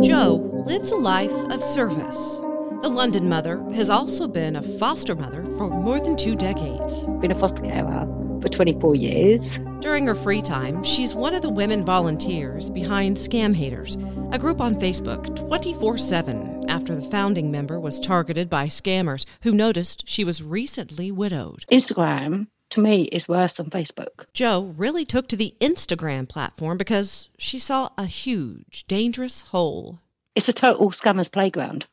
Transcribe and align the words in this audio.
Jo 0.00 0.36
lives 0.64 0.92
a 0.92 0.96
life 0.96 1.32
of 1.50 1.60
service. 1.60 2.36
The 2.82 2.88
London 2.88 3.28
mother 3.28 3.60
has 3.74 3.90
also 3.90 4.28
been 4.28 4.54
a 4.54 4.62
foster 4.78 5.16
mother 5.16 5.44
for 5.56 5.68
more 5.68 5.98
than 5.98 6.16
two 6.16 6.36
decades. 6.36 7.04
Been 7.20 7.32
a 7.32 7.38
foster 7.40 7.64
carer 7.64 8.06
for 8.40 8.48
24 8.48 8.94
years. 8.94 9.58
During 9.80 10.06
her 10.06 10.14
free 10.14 10.40
time, 10.40 10.84
she's 10.84 11.16
one 11.16 11.34
of 11.34 11.42
the 11.42 11.50
women 11.50 11.84
volunteers 11.84 12.70
behind 12.70 13.16
Scam 13.16 13.52
Haters, 13.52 13.96
a 14.30 14.38
group 14.38 14.60
on 14.60 14.76
Facebook 14.76 15.34
24 15.34 15.98
7 15.98 16.70
after 16.70 16.94
the 16.94 17.10
founding 17.10 17.50
member 17.50 17.80
was 17.80 17.98
targeted 17.98 18.48
by 18.48 18.68
scammers 18.68 19.26
who 19.42 19.50
noticed 19.50 20.04
she 20.06 20.22
was 20.22 20.44
recently 20.44 21.10
widowed. 21.10 21.64
Instagram 21.72 22.46
to 22.74 22.80
me 22.80 23.02
is 23.04 23.28
worse 23.28 23.54
than 23.54 23.70
Facebook. 23.70 24.26
Joe 24.32 24.74
really 24.76 25.04
took 25.04 25.28
to 25.28 25.36
the 25.36 25.54
Instagram 25.60 26.28
platform 26.28 26.76
because 26.76 27.28
she 27.38 27.58
saw 27.58 27.90
a 27.96 28.06
huge, 28.06 28.84
dangerous 28.88 29.42
hole. 29.42 30.00
It's 30.34 30.48
a 30.48 30.52
total 30.52 30.90
scammer's 30.90 31.28
playground. 31.28 31.86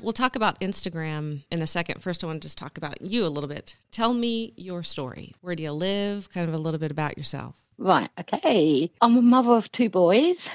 We'll 0.00 0.12
talk 0.12 0.36
about 0.36 0.60
Instagram 0.60 1.44
in 1.50 1.60
a 1.60 1.66
second. 1.66 2.00
First, 2.00 2.22
I 2.22 2.28
want 2.28 2.40
to 2.40 2.46
just 2.46 2.56
talk 2.56 2.78
about 2.78 3.02
you 3.02 3.26
a 3.26 3.28
little 3.28 3.48
bit. 3.48 3.76
Tell 3.90 4.14
me 4.14 4.54
your 4.56 4.82
story. 4.82 5.34
Where 5.40 5.54
do 5.54 5.62
you 5.62 5.72
live? 5.72 6.32
Kind 6.32 6.48
of 6.48 6.54
a 6.54 6.58
little 6.58 6.80
bit 6.80 6.90
about 6.90 7.18
yourself. 7.18 7.56
Right, 7.76 8.08
okay. 8.18 8.90
I'm 9.00 9.16
a 9.16 9.22
mother 9.22 9.52
of 9.52 9.70
two 9.72 9.90
boys. 9.90 10.48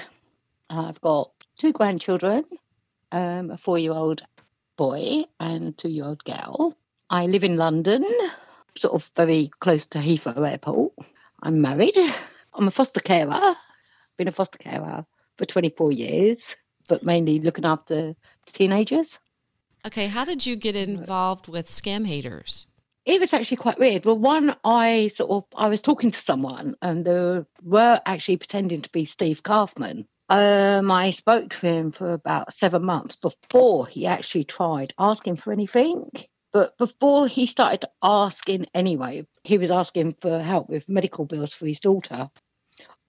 I've 0.69 1.01
got 1.01 1.31
two 1.59 1.73
grandchildren, 1.73 2.45
um, 3.11 3.51
a 3.51 3.57
four 3.57 3.77
year 3.77 3.91
old 3.91 4.21
boy 4.77 5.25
and 5.39 5.67
a 5.67 5.71
two 5.73 5.89
year 5.89 6.05
old 6.05 6.23
girl. 6.23 6.75
I 7.09 7.27
live 7.27 7.43
in 7.43 7.57
London 7.57 8.03
sort 8.77 8.93
of 8.93 9.09
very 9.15 9.49
close 9.59 9.85
to 9.87 9.99
Heathrow 9.99 10.49
Airport. 10.49 10.93
I'm 11.41 11.61
married. 11.61 11.97
I'm 12.53 12.67
a 12.67 12.71
foster 12.71 12.99
carer. 12.99 13.55
Been 14.17 14.27
a 14.27 14.31
foster 14.31 14.57
carer 14.57 15.05
for 15.37 15.45
24 15.45 15.91
years, 15.91 16.55
but 16.87 17.03
mainly 17.03 17.39
looking 17.39 17.65
after 17.65 18.15
teenagers. 18.45 19.19
Okay, 19.85 20.07
how 20.07 20.25
did 20.25 20.45
you 20.45 20.55
get 20.55 20.75
involved 20.75 21.47
with 21.47 21.67
scam 21.67 22.07
haters? 22.07 22.65
It 23.05 23.19
was 23.19 23.33
actually 23.33 23.57
quite 23.57 23.77
weird. 23.77 24.05
Well, 24.05 24.17
one, 24.17 24.55
I 24.63 25.11
sort 25.13 25.29
of 25.29 25.43
I 25.55 25.67
was 25.67 25.81
talking 25.81 26.09
to 26.09 26.17
someone, 26.17 26.75
and 26.81 27.05
they 27.05 27.43
were 27.61 28.01
actually 28.05 28.37
pretending 28.37 28.81
to 28.81 28.89
be 28.89 29.05
Steve 29.05 29.43
Kaufman. 29.43 30.07
Um, 30.27 30.89
I 30.89 31.11
spoke 31.11 31.49
to 31.49 31.67
him 31.67 31.91
for 31.91 32.13
about 32.13 32.51
seven 32.51 32.83
months 32.83 33.15
before 33.15 33.85
he 33.85 34.07
actually 34.07 34.45
tried 34.45 34.93
asking 34.97 35.35
for 35.35 35.53
anything. 35.53 36.09
But 36.55 36.77
before 36.77 37.27
he 37.27 37.47
started 37.47 37.83
asking 38.01 38.67
anyway, 38.73 39.27
he 39.43 39.57
was 39.57 39.71
asking 39.71 40.15
for 40.21 40.41
help 40.41 40.69
with 40.69 40.87
medical 40.87 41.25
bills 41.25 41.53
for 41.53 41.65
his 41.65 41.81
daughter. 41.81 42.29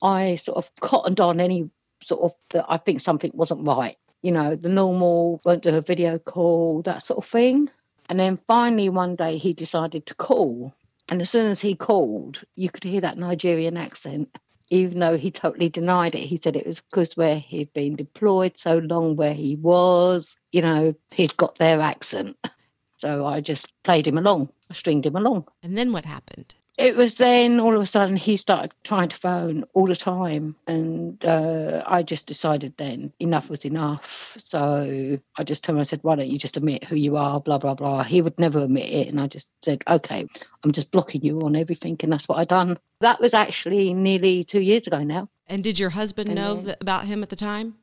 I 0.03 0.35
sort 0.35 0.59
of 0.59 0.69
cottoned 0.81 1.21
on 1.21 1.39
any 1.39 1.71
sort 2.03 2.23
of 2.23 2.33
that 2.51 2.67
I 2.69 2.79
think 2.79 2.99
something 2.99 3.31
wasn't 3.33 3.65
right. 3.65 3.95
You 4.21 4.33
know, 4.33 4.57
the 4.57 4.69
normal 4.69 5.41
won't 5.45 5.63
do 5.63 5.77
a 5.77 5.81
video 5.81 6.19
call, 6.19 6.83
that 6.83 7.07
sort 7.07 7.19
of 7.19 7.31
thing. 7.31 7.71
And 8.09 8.19
then 8.19 8.41
finally 8.49 8.89
one 8.89 9.15
day 9.15 9.37
he 9.37 9.53
decided 9.53 10.07
to 10.07 10.17
call. 10.17 10.75
And 11.09 11.23
as 11.23 11.31
soon 11.31 11.49
as 11.49 11.61
he 11.61 11.77
called, 11.77 12.43
you 12.57 12.69
could 12.69 12.83
hear 12.83 13.03
that 13.03 13.17
Nigerian 13.17 13.77
accent. 13.77 14.37
Even 14.73 14.99
though 14.99 15.17
he 15.17 15.31
totally 15.31 15.69
denied 15.69 16.17
it, 16.17 16.27
he 16.27 16.41
said 16.43 16.57
it 16.57 16.67
was 16.67 16.81
because 16.81 17.17
where 17.17 17.39
he'd 17.39 17.73
been 17.73 17.95
deployed 17.95 18.59
so 18.59 18.79
long, 18.79 19.15
where 19.15 19.35
he 19.35 19.55
was, 19.55 20.37
you 20.51 20.63
know, 20.63 20.97
he'd 21.13 21.37
got 21.37 21.59
their 21.59 21.81
accent. 21.81 22.37
So 22.97 23.27
I 23.27 23.41
just 23.41 23.73
played 23.83 24.07
him 24.07 24.19
along, 24.19 24.51
I 24.71 24.75
stringed 24.75 25.07
him 25.07 25.17
along. 25.17 25.47
And 25.63 25.77
then 25.77 25.93
what 25.93 26.05
happened? 26.05 26.55
It 26.79 26.95
was 26.95 27.15
then 27.15 27.59
all 27.59 27.75
of 27.75 27.81
a 27.81 27.87
sudden 27.87 28.17
he 28.17 28.37
started 28.37 28.73
trying 28.85 29.09
to 29.09 29.17
phone 29.17 29.65
all 29.73 29.87
the 29.87 29.97
time. 29.97 30.57
And 30.67 31.25
uh, 31.25 31.83
I 31.87 32.03
just 32.03 32.27
decided 32.27 32.75
then 32.77 33.13
enough 33.19 33.49
was 33.49 33.65
enough. 33.65 34.37
So 34.39 35.19
I 35.39 35.45
just 35.45 35.65
told 35.65 35.77
him, 35.77 35.81
I 35.81 35.85
said, 35.85 36.01
why 36.03 36.17
don't 36.17 36.29
you 36.29 36.39
just 36.39 36.59
admit 36.59 36.85
who 36.85 36.97
you 36.97 37.17
are, 37.17 37.41
blah, 37.41 37.57
blah, 37.57 37.75
blah. 37.75 38.03
He 38.03 38.21
would 38.21 38.39
never 38.39 38.59
admit 38.63 38.91
it. 38.91 39.09
And 39.09 39.19
I 39.19 39.27
just 39.27 39.49
said, 39.63 39.83
okay, 39.89 40.29
I'm 40.65 40.73
just 40.73 40.91
blocking 40.91 41.23
you 41.23 41.41
on 41.43 41.57
everything. 41.57 41.97
And 42.03 42.13
that's 42.13 42.29
what 42.29 42.39
I 42.39 42.45
done. 42.45 42.79
That 43.01 43.21
was 43.21 43.33
actually 43.33 43.95
nearly 43.95 44.45
two 44.45 44.61
years 44.61 44.87
ago 44.87 45.03
now. 45.03 45.31
And 45.47 45.65
did 45.65 45.79
your 45.79 45.91
husband 45.91 46.29
and 46.29 46.37
know 46.37 46.57
then, 46.57 46.65
th- 46.65 46.77
about 46.83 47.05
him 47.07 47.23
at 47.23 47.31
the 47.31 47.37
time? 47.37 47.77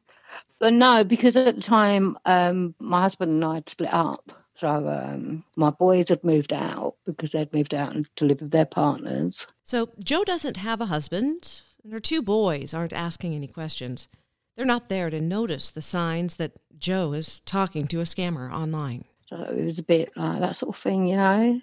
But 0.59 0.73
no, 0.73 1.03
because 1.03 1.35
at 1.35 1.55
the 1.55 1.61
time 1.61 2.15
um, 2.25 2.75
my 2.79 3.01
husband 3.01 3.31
and 3.31 3.43
I 3.43 3.55
had 3.55 3.69
split 3.69 3.93
up. 3.93 4.31
So 4.63 4.87
um, 4.87 5.43
my 5.57 5.71
boys 5.71 6.07
had 6.07 6.23
moved 6.23 6.53
out 6.53 6.95
because 7.05 7.33
they'd 7.33 7.51
moved 7.51 7.73
out 7.73 7.97
to 8.15 8.25
live 8.25 8.39
with 8.39 8.51
their 8.51 8.65
partners. 8.65 9.45
So 9.61 9.89
Joe 10.01 10.23
doesn't 10.23 10.55
have 10.55 10.79
a 10.79 10.85
husband, 10.85 11.63
and 11.83 11.91
her 11.91 11.99
two 11.99 12.21
boys 12.21 12.73
aren't 12.73 12.93
asking 12.93 13.35
any 13.35 13.47
questions. 13.47 14.07
They're 14.55 14.65
not 14.65 14.87
there 14.87 15.09
to 15.09 15.19
notice 15.19 15.69
the 15.69 15.81
signs 15.81 16.35
that 16.35 16.53
Joe 16.77 17.11
is 17.11 17.41
talking 17.41 17.87
to 17.87 17.99
a 17.99 18.03
scammer 18.03 18.53
online. 18.53 19.03
So 19.25 19.35
it 19.43 19.65
was 19.65 19.79
a 19.79 19.83
bit 19.83 20.15
like 20.15 20.39
that 20.39 20.55
sort 20.55 20.77
of 20.77 20.81
thing, 20.81 21.07
you 21.07 21.17
know. 21.17 21.59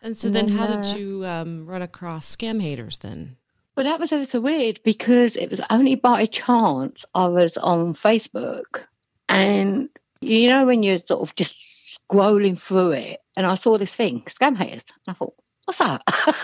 And 0.00 0.16
so 0.16 0.28
and 0.28 0.36
then, 0.36 0.46
then, 0.46 0.56
how 0.56 0.64
uh, 0.64 0.82
did 0.82 0.98
you 0.98 1.26
um, 1.26 1.66
run 1.66 1.82
across 1.82 2.34
scam 2.34 2.62
haters 2.62 2.96
then? 2.96 3.36
Well, 3.76 3.84
that 3.84 4.00
was 4.00 4.10
ever 4.10 4.24
so 4.24 4.40
weird 4.40 4.80
because 4.84 5.36
it 5.36 5.50
was 5.50 5.60
only 5.68 5.96
by 5.96 6.24
chance 6.24 7.04
I 7.14 7.26
was 7.28 7.58
on 7.58 7.92
Facebook, 7.92 8.86
and 9.28 9.90
you 10.22 10.48
know 10.48 10.64
when 10.64 10.82
you're 10.82 11.00
sort 11.00 11.28
of 11.28 11.34
just 11.34 11.67
scrolling 12.08 12.58
through 12.58 12.92
it 12.92 13.20
and 13.36 13.46
I 13.46 13.54
saw 13.54 13.78
this 13.78 13.94
thing, 13.94 14.22
scam 14.22 14.56
haters. 14.56 14.82
And 15.06 15.08
I 15.08 15.12
thought, 15.12 15.34
what's 15.64 15.78
that? 15.78 16.02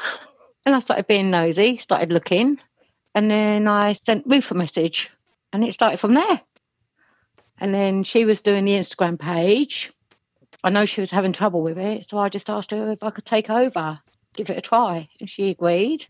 and 0.66 0.75
I 0.75 0.78
started 0.78 1.06
being 1.06 1.30
nosy, 1.30 1.76
started 1.78 2.12
looking, 2.12 2.60
and 3.14 3.30
then 3.30 3.69
I 3.69 3.94
sent 3.94 4.26
Ruth 4.26 4.50
a 4.50 4.54
message 4.54 5.10
and 5.53 5.64
it 5.64 5.74
started 5.74 5.98
from 5.98 6.14
there. 6.14 6.41
And 7.58 7.72
then 7.72 8.04
she 8.04 8.24
was 8.24 8.41
doing 8.41 8.64
the 8.64 8.72
Instagram 8.72 9.19
page. 9.19 9.92
I 10.62 10.70
know 10.70 10.86
she 10.86 11.00
was 11.00 11.10
having 11.10 11.32
trouble 11.32 11.62
with 11.62 11.78
it, 11.78 12.08
so 12.08 12.19
I 12.19 12.28
just 12.28 12.50
asked 12.50 12.70
her 12.70 12.92
if 12.92 13.03
I 13.03 13.10
could 13.10 13.24
take 13.24 13.50
over, 13.50 14.00
give 14.34 14.50
it 14.50 14.58
a 14.58 14.62
try. 14.62 15.08
And 15.20 15.28
she 15.28 15.50
agreed. 15.50 16.06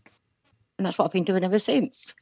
And 0.77 0.85
that's 0.85 0.97
what 0.97 1.05
I've 1.05 1.11
been 1.11 1.23
doing 1.23 1.43
ever 1.43 1.59
since. 1.59 2.13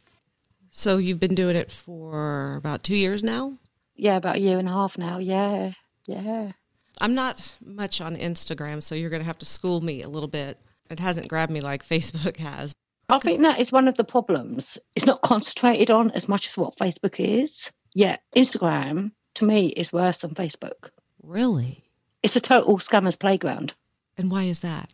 So 0.70 0.98
you've 0.98 1.20
been 1.20 1.36
doing 1.36 1.56
it 1.56 1.72
for 1.72 2.56
about 2.56 2.84
two 2.84 2.96
years 2.96 3.24
now? 3.24 3.58
Yeah, 3.96 4.18
about 4.18 4.38
a 4.38 4.42
year 4.42 4.58
and 4.58 4.68
a 4.68 4.72
half 4.72 4.98
now. 4.98 5.20
Yeah, 5.20 5.74
yeah. 6.08 6.54
I'm 7.02 7.16
not 7.16 7.56
much 7.64 8.02
on 8.02 8.16
Instagram, 8.16 8.82
so 8.82 8.96
you're 8.96 9.10
going 9.10 9.22
to 9.22 9.26
have 9.28 9.40
to 9.40 9.46
school 9.46 9.82
me 9.82 10.02
a 10.04 10.10
little 10.10 10.28
bit. 10.30 10.60
It 10.90 11.00
hasn't 11.00 11.28
grabbed 11.28 11.52
me 11.52 11.62
like 11.62 11.88
Facebook 11.88 12.38
has. 12.38 12.74
I 13.10 13.20
think 13.20 13.42
that 13.42 13.60
is 13.60 13.72
one 13.72 13.88
of 13.88 13.96
the 13.96 14.04
problems. 14.04 14.78
It's 14.96 15.06
not 15.06 15.22
concentrated 15.22 15.92
on 15.92 16.12
as 16.12 16.28
much 16.30 16.48
as 16.48 16.58
what 16.58 16.78
Facebook 16.78 17.20
is. 17.20 17.70
Yeah, 17.94 18.18
Instagram 18.36 19.12
to 19.36 19.46
me 19.46 19.68
is 19.68 19.94
worse 19.94 20.20
than 20.20 20.34
Facebook. 20.34 20.90
Really? 21.22 21.84
It's 22.24 22.36
a 22.36 22.42
total 22.42 22.78
scammer's 22.78 23.16
playground. 23.16 23.74
And 24.18 24.32
why 24.32 24.44
is 24.44 24.62
that? 24.62 24.90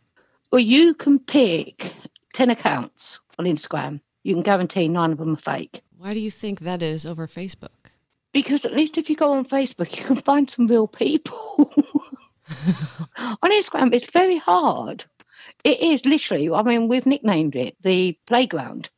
Well, 0.51 0.59
you 0.59 0.95
can 0.95 1.19
pick 1.19 1.93
10 2.33 2.49
accounts 2.49 3.19
on 3.37 3.45
Instagram. 3.45 4.01
You 4.23 4.33
can 4.33 4.43
guarantee 4.43 4.87
nine 4.87 5.11
of 5.11 5.17
them 5.19 5.33
are 5.33 5.37
fake. 5.37 5.81
Why 5.97 6.13
do 6.13 6.19
you 6.19 6.31
think 6.31 6.61
that 6.61 6.81
is 6.81 7.05
over 7.05 7.27
Facebook? 7.27 7.78
Because 8.31 8.65
at 8.65 8.73
least 8.73 8.97
if 8.97 9.09
you 9.09 9.15
go 9.15 9.33
on 9.33 9.45
Facebook, 9.45 9.95
you 9.97 10.03
can 10.03 10.15
find 10.29 10.49
some 10.49 10.67
real 10.67 10.87
people. 10.87 11.71
on 12.47 13.51
Instagram, 13.51 13.93
it's 13.93 14.11
very 14.11 14.37
hard. 14.37 15.03
It 15.63 15.79
is 15.81 16.05
literally, 16.05 16.49
I 16.51 16.63
mean, 16.63 16.87
we've 16.87 17.05
nicknamed 17.05 17.55
it 17.55 17.75
the 17.81 18.17
playground. 18.27 18.89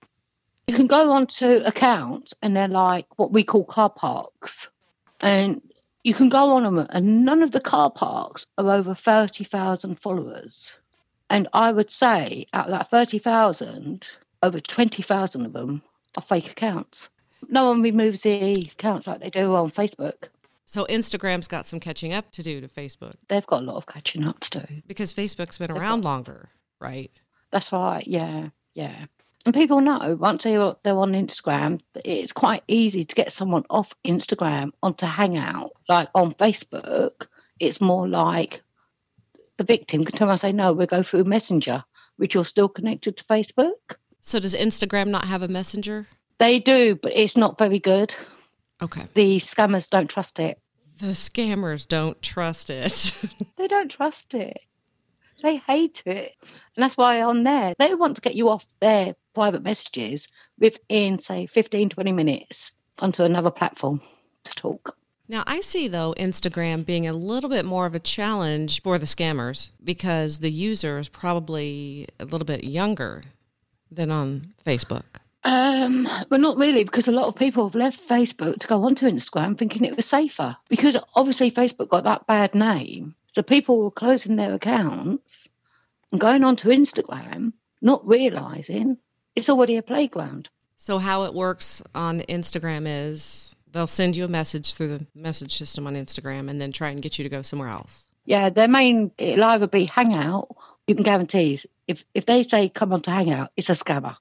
You 0.68 0.76
can 0.76 0.88
go 0.88 1.12
onto 1.12 1.64
accounts 1.66 2.34
and 2.42 2.56
they're 2.56 2.68
like 2.68 3.06
what 3.18 3.32
we 3.32 3.44
call 3.44 3.66
car 3.66 3.90
parks. 3.90 4.70
And 5.22 5.62
you 6.04 6.14
can 6.14 6.30
go 6.30 6.54
on 6.54 6.64
them, 6.64 6.88
and 6.90 7.26
none 7.26 7.44
of 7.44 7.52
the 7.52 7.62
car 7.62 7.92
parks 7.92 8.48
are 8.58 8.72
over 8.72 8.96
30,000 8.96 10.00
followers. 10.00 10.76
And 11.30 11.48
I 11.54 11.72
would 11.72 11.92
say 11.92 12.48
out 12.54 12.66
of 12.66 12.72
that 12.72 12.90
30,000, 12.90 14.08
over 14.42 14.60
20,000 14.60 15.46
of 15.46 15.54
them 15.54 15.84
are 16.18 16.24
fake 16.24 16.50
accounts 16.50 17.10
no 17.50 17.66
one 17.66 17.82
removes 17.82 18.22
the 18.22 18.70
accounts 18.72 19.08
like 19.08 19.20
they 19.20 19.30
do 19.30 19.56
on 19.56 19.72
Facebook. 19.72 20.30
So 20.66 20.86
Instagram's 20.86 21.48
got 21.48 21.66
some 21.66 21.80
catching 21.80 22.14
up 22.14 22.32
to 22.32 22.44
do 22.44 22.62
to 22.62 22.68
Facebook. 22.68 23.16
They've 23.28 23.46
got 23.46 23.62
a 23.62 23.66
lot 23.66 23.76
of 23.76 23.88
catching 23.88 24.26
up 24.26 24.40
to 24.42 24.60
do. 24.62 24.82
Because 24.88 25.14
Facebook's 25.14 25.58
been 25.58 25.68
They've 25.74 25.82
around 25.82 26.02
got... 26.02 26.10
longer, 26.10 26.50
right? 26.80 27.12
That's 27.52 27.74
right, 27.74 28.08
yeah, 28.08 28.50
yeah. 28.74 29.06
And 29.46 29.54
people 29.54 29.82
know 29.82 30.16
once 30.20 30.44
they're, 30.44 30.62
on 30.62 30.78
Instagram, 30.84 31.82
it's 32.06 32.32
quite 32.32 32.64
easy 32.68 33.04
to 33.04 33.16
get 33.16 33.34
someone 33.34 33.66
off 33.70 33.94
Instagram 34.06 34.72
onto 34.84 35.06
Hangout. 35.06 35.72
Like 35.90 36.10
on 36.14 36.34
Facebook, 36.36 37.28
it's 37.60 37.82
more 37.82 38.08
like 38.08 38.62
the 39.58 39.64
victim 39.64 40.06
can 40.06 40.16
around 40.24 40.32
and 40.32 40.40
say, 40.40 40.52
no, 40.52 40.74
we'll 40.74 40.88
go 40.88 41.04
through 41.04 41.24
Messenger, 41.24 41.84
which 42.18 42.36
you're 42.36 42.46
still 42.46 42.70
connected 42.70 43.18
to 43.18 43.24
Facebook. 43.26 43.96
So 44.20 44.40
does 44.40 44.54
Instagram 44.54 45.08
not 45.08 45.26
have 45.26 45.42
a 45.42 45.48
messenger? 45.48 46.08
They 46.42 46.58
do, 46.58 46.96
but 46.96 47.12
it's 47.16 47.38
not 47.38 47.60
very 47.60 47.78
good. 47.78 48.16
Okay. 48.82 49.06
The 49.14 49.38
scammers 49.38 49.88
don't 49.88 50.10
trust 50.10 50.40
it. 50.40 50.60
The 50.98 51.14
scammers 51.14 51.88
don't 51.88 52.20
trust 52.20 52.72
it. 52.72 53.14
they 53.58 53.68
don't 53.68 53.92
trust 53.92 54.34
it. 54.34 54.58
They 55.44 55.58
hate 55.58 56.02
it. 56.08 56.34
And 56.42 56.84
that's 56.84 56.98
why 56.98 57.22
on 57.22 57.44
there, 57.44 57.76
they 57.78 57.94
want 57.94 58.16
to 58.16 58.22
get 58.22 58.34
you 58.34 58.50
off 58.50 58.66
their 58.80 59.16
private 59.36 59.64
messages 59.64 60.28
within, 60.58 61.20
say, 61.20 61.46
15, 61.46 61.90
20 61.90 62.12
minutes 62.12 62.72
onto 62.98 63.22
another 63.22 63.52
platform 63.52 64.02
to 64.44 64.56
talk. 64.56 64.98
Now, 65.28 65.44
I 65.46 65.62
see, 65.62 65.88
though, 65.88 66.16
Instagram 66.18 66.88
being 66.88 67.08
a 67.08 67.14
little 67.14 67.52
bit 67.52 67.66
more 67.66 67.86
of 67.86 67.94
a 67.94 68.00
challenge 68.00 68.82
for 68.82 68.98
the 68.98 69.06
scammers 69.06 69.70
because 69.84 70.40
the 70.40 70.52
user 70.52 70.98
is 70.98 71.08
probably 71.08 72.08
a 72.20 72.26
little 72.26 72.46
bit 72.46 72.64
younger 72.64 73.22
than 73.92 74.10
on 74.10 74.56
Facebook. 74.66 75.21
Um, 75.44 76.08
but 76.30 76.40
not 76.40 76.58
really, 76.58 76.84
because 76.84 77.08
a 77.08 77.12
lot 77.12 77.28
of 77.28 77.36
people 77.36 77.68
have 77.68 77.76
left 77.76 78.08
Facebook 78.08 78.60
to 78.60 78.68
go 78.68 78.84
onto 78.84 79.08
Instagram 79.08 79.58
thinking 79.58 79.86
it 79.86 79.96
was 79.96 80.06
safer. 80.06 80.56
Because 80.70 80.98
obviously 81.16 81.52
Facebook 81.52 81.90
got 81.90 82.04
that 82.04 82.28
bad 82.28 82.54
name, 82.54 83.16
so 83.34 83.42
people 83.42 83.84
were 83.84 83.92
closing 83.92 84.36
their 84.36 84.54
accounts 84.54 85.50
and 86.12 86.22
going 86.22 86.44
onto 86.44 86.70
Instagram, 86.70 87.54
not 87.82 88.06
realizing 88.08 88.98
it's 89.36 89.50
already 89.50 89.78
a 89.78 89.84
playground. 89.84 90.50
So 90.76 91.00
how 91.00 91.24
it 91.24 91.34
works 91.34 91.82
on 91.96 92.22
Instagram 92.22 92.84
is 92.86 93.56
they'll 93.72 93.88
send 93.88 94.16
you 94.16 94.26
a 94.26 94.28
message 94.28 94.74
through 94.74 94.98
the 94.98 95.06
message 95.16 95.58
system 95.58 95.88
on 95.88 95.96
Instagram 95.96 96.50
and 96.50 96.60
then 96.60 96.72
try 96.72 96.90
and 96.90 97.02
get 97.02 97.18
you 97.18 97.24
to 97.24 97.30
go 97.30 97.42
somewhere 97.42 97.70
else. 97.70 98.06
Yeah, 98.26 98.50
their 98.50 98.68
main 98.68 99.12
it'll 99.18 99.44
either 99.46 99.68
be 99.68 99.86
Hangout. 99.86 100.56
You 100.88 100.96
can 100.96 101.04
guarantee 101.04 101.60
if 101.88 102.06
if 102.14 102.26
they 102.26 102.44
say 102.44 102.70
come 102.70 102.94
on 102.94 103.02
to 103.02 103.12
Hangout, 103.12 103.52
it's 103.56 103.70
a 103.70 103.74
scammer. 103.74 104.18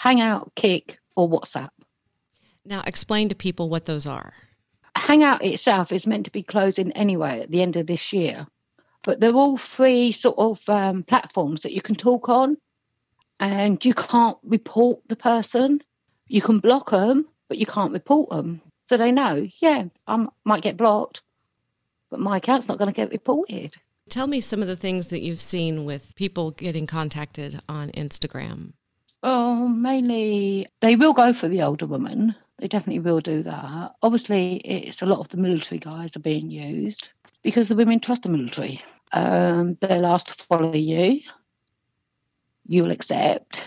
Hangout, 0.00 0.50
Kik, 0.54 0.98
or 1.14 1.28
WhatsApp. 1.28 1.68
Now, 2.64 2.82
explain 2.86 3.28
to 3.28 3.34
people 3.34 3.68
what 3.68 3.84
those 3.84 4.06
are. 4.06 4.32
Hangout 4.96 5.44
itself 5.44 5.92
is 5.92 6.06
meant 6.06 6.24
to 6.24 6.30
be 6.30 6.42
closing 6.42 6.90
anyway 6.92 7.42
at 7.42 7.50
the 7.50 7.60
end 7.60 7.76
of 7.76 7.86
this 7.86 8.10
year, 8.10 8.46
but 9.02 9.20
they're 9.20 9.34
all 9.34 9.58
free 9.58 10.10
sort 10.10 10.38
of 10.38 10.66
um, 10.70 11.02
platforms 11.02 11.64
that 11.64 11.74
you 11.74 11.82
can 11.82 11.94
talk 11.94 12.30
on, 12.30 12.56
and 13.40 13.84
you 13.84 13.92
can't 13.92 14.38
report 14.42 15.06
the 15.08 15.16
person. 15.16 15.82
You 16.28 16.40
can 16.40 16.60
block 16.60 16.92
them, 16.92 17.28
but 17.48 17.58
you 17.58 17.66
can't 17.66 17.92
report 17.92 18.30
them. 18.30 18.62
So 18.86 18.96
they 18.96 19.12
know, 19.12 19.46
yeah, 19.58 19.84
I 20.06 20.26
might 20.44 20.62
get 20.62 20.78
blocked, 20.78 21.20
but 22.08 22.20
my 22.20 22.38
account's 22.38 22.68
not 22.68 22.78
going 22.78 22.90
to 22.90 22.96
get 22.96 23.10
reported. 23.10 23.76
Tell 24.08 24.26
me 24.26 24.40
some 24.40 24.62
of 24.62 24.66
the 24.66 24.76
things 24.76 25.08
that 25.08 25.20
you've 25.20 25.40
seen 25.40 25.84
with 25.84 26.14
people 26.14 26.52
getting 26.52 26.86
contacted 26.86 27.60
on 27.68 27.90
Instagram. 27.90 28.72
Oh, 29.22 29.68
mainly 29.68 30.66
they 30.80 30.96
will 30.96 31.12
go 31.12 31.32
for 31.32 31.48
the 31.48 31.62
older 31.62 31.86
woman. 31.86 32.34
They 32.58 32.68
definitely 32.68 33.00
will 33.00 33.20
do 33.20 33.42
that. 33.42 33.92
Obviously, 34.02 34.56
it's 34.56 35.02
a 35.02 35.06
lot 35.06 35.20
of 35.20 35.28
the 35.28 35.36
military 35.36 35.78
guys 35.78 36.16
are 36.16 36.20
being 36.20 36.50
used 36.50 37.08
because 37.42 37.68
the 37.68 37.76
women 37.76 38.00
trust 38.00 38.22
the 38.22 38.28
military. 38.30 38.80
Um, 39.12 39.76
they'll 39.80 40.06
ask 40.06 40.28
to 40.28 40.44
follow 40.44 40.74
you. 40.74 41.20
You'll 42.66 42.90
accept. 42.90 43.64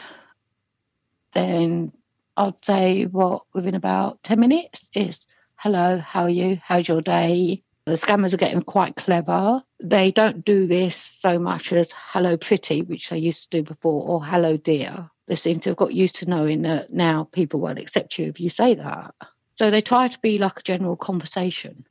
Then 1.34 1.92
I'd 2.36 2.64
say 2.66 3.06
what 3.06 3.44
within 3.54 3.76
about 3.76 4.24
ten 4.24 4.40
minutes 4.40 4.88
is 4.96 5.26
hello, 5.56 6.00
how 6.00 6.24
are 6.24 6.30
you? 6.30 6.60
How's 6.64 6.88
your 6.88 7.02
day? 7.02 7.64
The 7.86 7.94
scammers 7.94 8.34
are 8.34 8.38
getting 8.38 8.62
quite 8.62 8.96
clever. 8.96 9.62
They 9.84 10.12
don't 10.12 10.46
do 10.46 10.66
this 10.66 10.96
so 10.96 11.38
much 11.38 11.74
as 11.74 11.94
hello 11.96 12.38
pretty, 12.38 12.82
which 12.82 13.10
they 13.10 13.18
used 13.18 13.52
to 13.52 13.58
do 13.58 13.64
before, 13.64 14.08
or 14.08 14.24
hello 14.24 14.58
dear 14.58 15.10
they 15.28 15.36
seem 15.36 15.60
to 15.62 15.70
have 15.70 15.78
got 15.78 15.94
used 15.94 16.16
to 16.16 16.30
knowing 16.30 16.64
that 16.64 16.92
now 16.92 17.24
people 17.26 17.60
won't 17.60 17.80
accept 17.80 18.18
you 18.18 18.28
if 18.28 18.40
you 18.40 18.50
say 18.50 18.76
that. 18.76 19.16
So 19.56 19.72
they 19.72 19.82
try 19.82 20.08
to 20.08 20.20
be 20.20 20.38
like 20.38 20.60
a 20.60 20.64
general 20.64 20.96
conversation. 20.96 21.86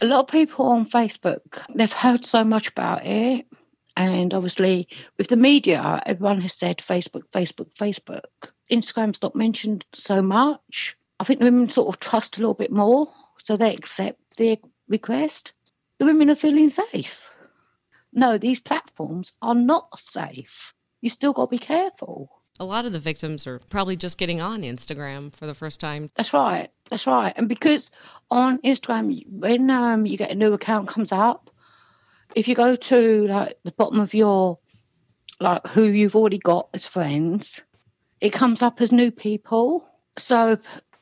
A 0.00 0.06
lot 0.06 0.20
of 0.20 0.28
people 0.28 0.66
on 0.66 0.86
Facebook, 0.86 1.62
they've 1.74 1.92
heard 1.92 2.24
so 2.24 2.44
much 2.44 2.68
about 2.68 3.06
it. 3.06 3.46
And 3.96 4.34
obviously, 4.34 4.88
with 5.16 5.28
the 5.28 5.36
media, 5.36 6.02
everyone 6.04 6.40
has 6.40 6.54
said 6.54 6.78
Facebook, 6.78 7.22
Facebook, 7.32 7.72
Facebook. 7.74 8.50
Instagram's 8.70 9.22
not 9.22 9.36
mentioned 9.36 9.84
so 9.92 10.20
much. 10.20 10.96
I 11.20 11.24
think 11.24 11.38
the 11.38 11.44
women 11.44 11.70
sort 11.70 11.94
of 11.94 12.00
trust 12.00 12.36
a 12.36 12.40
little 12.40 12.54
bit 12.54 12.72
more, 12.72 13.08
so 13.42 13.56
they 13.56 13.72
accept 13.72 14.18
the 14.36 14.58
request. 14.88 15.52
The 15.98 16.06
women 16.06 16.28
are 16.28 16.34
feeling 16.34 16.70
safe. 16.70 17.30
No, 18.12 18.36
these 18.36 18.60
platforms 18.60 19.32
are 19.40 19.54
not 19.54 19.96
safe. 19.98 20.74
You 21.00 21.10
still 21.10 21.32
got 21.32 21.46
to 21.46 21.50
be 21.50 21.58
careful 21.58 22.30
a 22.60 22.64
lot 22.64 22.84
of 22.84 22.92
the 22.92 22.98
victims 22.98 23.46
are 23.46 23.58
probably 23.68 23.96
just 23.96 24.18
getting 24.18 24.40
on 24.40 24.62
Instagram 24.62 25.34
for 25.34 25.46
the 25.46 25.54
first 25.54 25.80
time. 25.80 26.10
That's 26.16 26.32
right. 26.32 26.70
That's 26.88 27.06
right. 27.06 27.32
And 27.36 27.48
because 27.48 27.90
on 28.30 28.58
Instagram, 28.58 29.24
when 29.28 29.70
um, 29.70 30.06
you 30.06 30.16
get 30.16 30.30
a 30.30 30.36
new 30.36 30.52
account 30.52 30.88
comes 30.88 31.12
up, 31.12 31.50
if 32.36 32.48
you 32.48 32.54
go 32.54 32.76
to 32.76 33.26
like 33.26 33.58
the 33.64 33.72
bottom 33.72 34.00
of 34.00 34.14
your 34.14 34.58
like 35.40 35.66
who 35.66 35.84
you've 35.84 36.16
already 36.16 36.38
got 36.38 36.68
as 36.74 36.86
friends, 36.86 37.60
it 38.20 38.32
comes 38.32 38.62
up 38.62 38.80
as 38.80 38.92
new 38.92 39.10
people. 39.10 39.86
So 40.16 40.58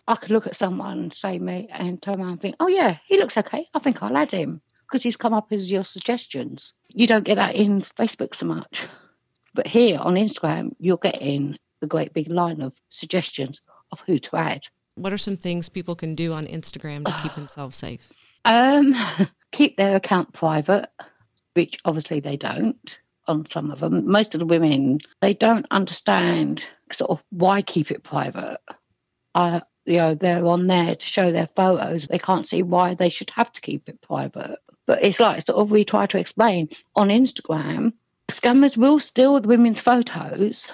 I 0.09 0.17
could 0.17 0.31
look 0.31 0.47
at 0.47 0.57
someone, 0.57 1.11
say 1.11 1.39
me, 1.39 1.69
and 1.71 2.01
turn 2.01 2.21
around 2.21 2.31
and 2.31 2.41
think, 2.41 2.57
oh 2.61 2.69
yeah, 2.69 2.97
he 3.07 3.19
looks 3.19 3.37
okay. 3.37 3.67
I 3.75 3.79
think 3.79 4.03
I'll 4.03 4.17
add 4.17 4.31
him 4.31 4.63
because 4.87 5.03
he's 5.03 5.17
come 5.17 5.35
up 5.35 5.53
as 5.53 5.71
your 5.71 5.85
suggestions. 5.85 6.75
You 6.89 7.07
don't 7.07 7.25
get 7.25 7.37
that 7.37 7.55
in 7.55 7.83
Facebook 7.83 8.35
so 8.35 8.47
much. 8.47 8.87
But 9.55 9.67
here 9.67 9.99
on 9.99 10.15
Instagram, 10.15 10.73
you're 10.79 10.97
getting 10.97 11.57
a 11.83 11.87
great 11.87 12.13
big 12.13 12.29
line 12.29 12.61
of 12.61 12.75
suggestions 12.89 13.61
of 13.91 14.01
who 14.01 14.19
to 14.19 14.37
add. 14.37 14.65
What 14.95 15.13
are 15.13 15.19
some 15.19 15.37
things 15.37 15.69
people 15.69 15.95
can 15.95 16.15
do 16.15 16.33
on 16.33 16.47
Instagram 16.47 17.05
to 17.07 17.23
keep 17.23 17.33
themselves 17.35 17.77
safe? 17.77 18.09
Um, 18.45 18.95
keep 19.53 19.77
their 19.77 19.97
account 19.97 20.33
private, 20.33 20.89
which 21.55 21.79
obviously 21.85 22.21
they 22.21 22.37
don't 22.37 22.99
on 23.29 23.47
some 23.47 23.71
of 23.71 23.81
them. 23.81 24.07
Most 24.11 24.35
of 24.35 24.41
the 24.41 24.47
women, 24.47 24.99
they 25.21 25.35
don't 25.35 25.67
understand 25.71 26.67
sort 26.91 27.11
of 27.11 27.23
why 27.31 27.63
keep 27.63 27.91
it 27.91 28.03
private. 28.03 28.59
Uh, 29.35 29.61
you 29.85 29.97
know, 29.97 30.15
they're 30.15 30.45
on 30.45 30.67
there 30.67 30.95
to 30.95 31.07
show 31.07 31.31
their 31.33 31.49
photos. 31.57 32.07
They 32.07 32.19
can't 32.19 32.47
see 32.47 32.63
why 32.63 32.95
they 32.95 33.09
should 33.09 33.31
have 33.31 33.51
to 33.53 33.61
keep 33.61 33.89
it 33.89 34.01
private. 34.01 34.59
But 34.87 35.05
it's 35.05 35.21
like 35.21 35.43
sort 35.43 35.59
of 35.59 35.71
we 35.71 35.85
try 35.85 36.07
to 36.07 36.19
explain 36.19 36.69
on 36.95 37.09
Instagram, 37.09 37.93
Scammers 38.43 38.77
will 38.77 38.99
steal 38.99 39.39
the 39.39 39.47
women's 39.47 39.81
photos. 39.81 40.69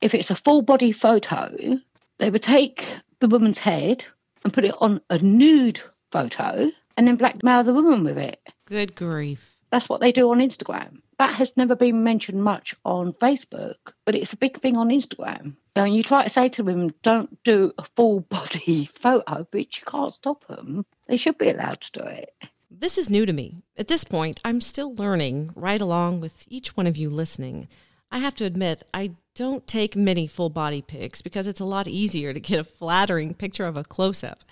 If 0.00 0.14
it's 0.14 0.30
a 0.30 0.34
full 0.34 0.62
body 0.62 0.90
photo, 0.90 1.78
they 2.18 2.30
would 2.30 2.40
take 2.40 2.88
the 3.18 3.28
woman's 3.28 3.58
head 3.58 4.06
and 4.42 4.54
put 4.54 4.64
it 4.64 4.74
on 4.80 5.02
a 5.10 5.18
nude 5.18 5.82
photo 6.10 6.70
and 6.96 7.06
then 7.06 7.16
blackmail 7.16 7.62
the 7.62 7.74
woman 7.74 8.04
with 8.04 8.16
it. 8.16 8.40
Good 8.64 8.94
grief. 8.94 9.54
That's 9.70 9.86
what 9.86 10.00
they 10.00 10.12
do 10.12 10.30
on 10.30 10.38
Instagram. 10.38 11.02
That 11.18 11.34
has 11.34 11.52
never 11.58 11.76
been 11.76 12.02
mentioned 12.04 12.42
much 12.42 12.74
on 12.86 13.12
Facebook, 13.12 13.76
but 14.06 14.14
it's 14.14 14.32
a 14.32 14.38
big 14.38 14.58
thing 14.58 14.78
on 14.78 14.88
Instagram. 14.88 15.56
And 15.76 15.94
you 15.94 16.02
try 16.02 16.24
to 16.24 16.30
say 16.30 16.48
to 16.48 16.64
women, 16.64 16.94
don't 17.02 17.42
do 17.42 17.74
a 17.76 17.84
full 17.96 18.20
body 18.30 18.86
photo, 18.86 19.46
but 19.50 19.76
you 19.76 19.82
can't 19.84 20.10
stop 20.10 20.46
them. 20.46 20.86
They 21.06 21.18
should 21.18 21.36
be 21.36 21.50
allowed 21.50 21.82
to 21.82 22.00
do 22.00 22.06
it. 22.06 22.34
This 22.72 22.98
is 22.98 23.10
new 23.10 23.26
to 23.26 23.32
me. 23.32 23.64
At 23.76 23.88
this 23.88 24.04
point, 24.04 24.38
I'm 24.44 24.60
still 24.60 24.94
learning 24.94 25.50
right 25.56 25.80
along 25.80 26.20
with 26.20 26.44
each 26.46 26.76
one 26.76 26.86
of 26.86 26.96
you 26.96 27.10
listening. 27.10 27.66
I 28.12 28.20
have 28.20 28.36
to 28.36 28.44
admit, 28.44 28.84
I 28.94 29.10
don't 29.34 29.66
take 29.66 29.96
many 29.96 30.28
full 30.28 30.50
body 30.50 30.80
pics 30.80 31.20
because 31.20 31.48
it's 31.48 31.58
a 31.58 31.64
lot 31.64 31.88
easier 31.88 32.32
to 32.32 32.38
get 32.38 32.60
a 32.60 32.64
flattering 32.64 33.34
picture 33.34 33.66
of 33.66 33.76
a 33.76 33.82
close 33.82 34.22
up. 34.22 34.44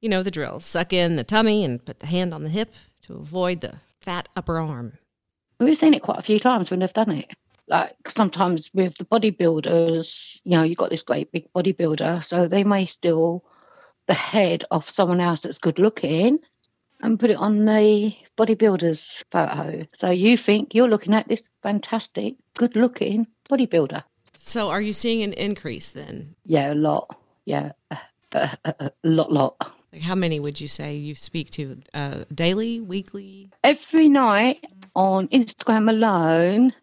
You 0.00 0.08
know 0.08 0.22
the 0.22 0.30
drill 0.30 0.60
suck 0.60 0.94
in 0.94 1.16
the 1.16 1.24
tummy 1.24 1.62
and 1.62 1.84
put 1.84 2.00
the 2.00 2.06
hand 2.06 2.32
on 2.32 2.42
the 2.42 2.48
hip 2.48 2.72
to 3.02 3.16
avoid 3.16 3.60
the 3.60 3.74
fat 4.00 4.30
upper 4.34 4.58
arm. 4.58 4.94
We've 5.60 5.76
seen 5.76 5.92
it 5.92 6.02
quite 6.02 6.20
a 6.20 6.22
few 6.22 6.40
times 6.40 6.70
when 6.70 6.80
they've 6.80 6.90
done 6.90 7.10
it. 7.10 7.34
Like 7.68 8.08
sometimes 8.08 8.70
with 8.72 8.96
the 8.96 9.04
bodybuilders, 9.04 10.40
you 10.42 10.52
know, 10.52 10.62
you've 10.62 10.78
got 10.78 10.88
this 10.88 11.02
great 11.02 11.30
big 11.32 11.52
bodybuilder, 11.52 12.24
so 12.24 12.48
they 12.48 12.64
may 12.64 12.86
steal 12.86 13.44
the 14.06 14.14
head 14.14 14.64
of 14.70 14.88
someone 14.88 15.20
else 15.20 15.40
that's 15.40 15.58
good 15.58 15.78
looking 15.78 16.38
and 17.00 17.18
put 17.18 17.30
it 17.30 17.36
on 17.36 17.64
the 17.64 18.14
bodybuilder's 18.36 19.24
photo. 19.30 19.86
So 19.94 20.10
you 20.10 20.36
think 20.36 20.74
you're 20.74 20.88
looking 20.88 21.14
at 21.14 21.28
this 21.28 21.42
fantastic, 21.62 22.34
good 22.54 22.76
looking 22.76 23.26
bodybuilder. 23.50 24.02
So 24.34 24.70
are 24.70 24.80
you 24.80 24.92
seeing 24.92 25.22
an 25.22 25.32
increase 25.32 25.90
then? 25.90 26.34
Yeah, 26.44 26.72
a 26.72 26.74
lot. 26.74 27.16
Yeah, 27.44 27.72
a, 27.90 27.98
a, 28.32 28.74
a 28.80 28.92
lot, 29.04 29.32
lot. 29.32 29.72
Like 29.92 30.02
how 30.02 30.14
many 30.14 30.38
would 30.38 30.60
you 30.60 30.68
say 30.68 30.96
you 30.96 31.14
speak 31.14 31.50
to 31.52 31.78
uh, 31.94 32.24
daily, 32.34 32.80
weekly? 32.80 33.50
Every 33.64 34.08
night 34.08 34.66
on 34.94 35.28
Instagram 35.28 35.88
alone, 35.88 36.74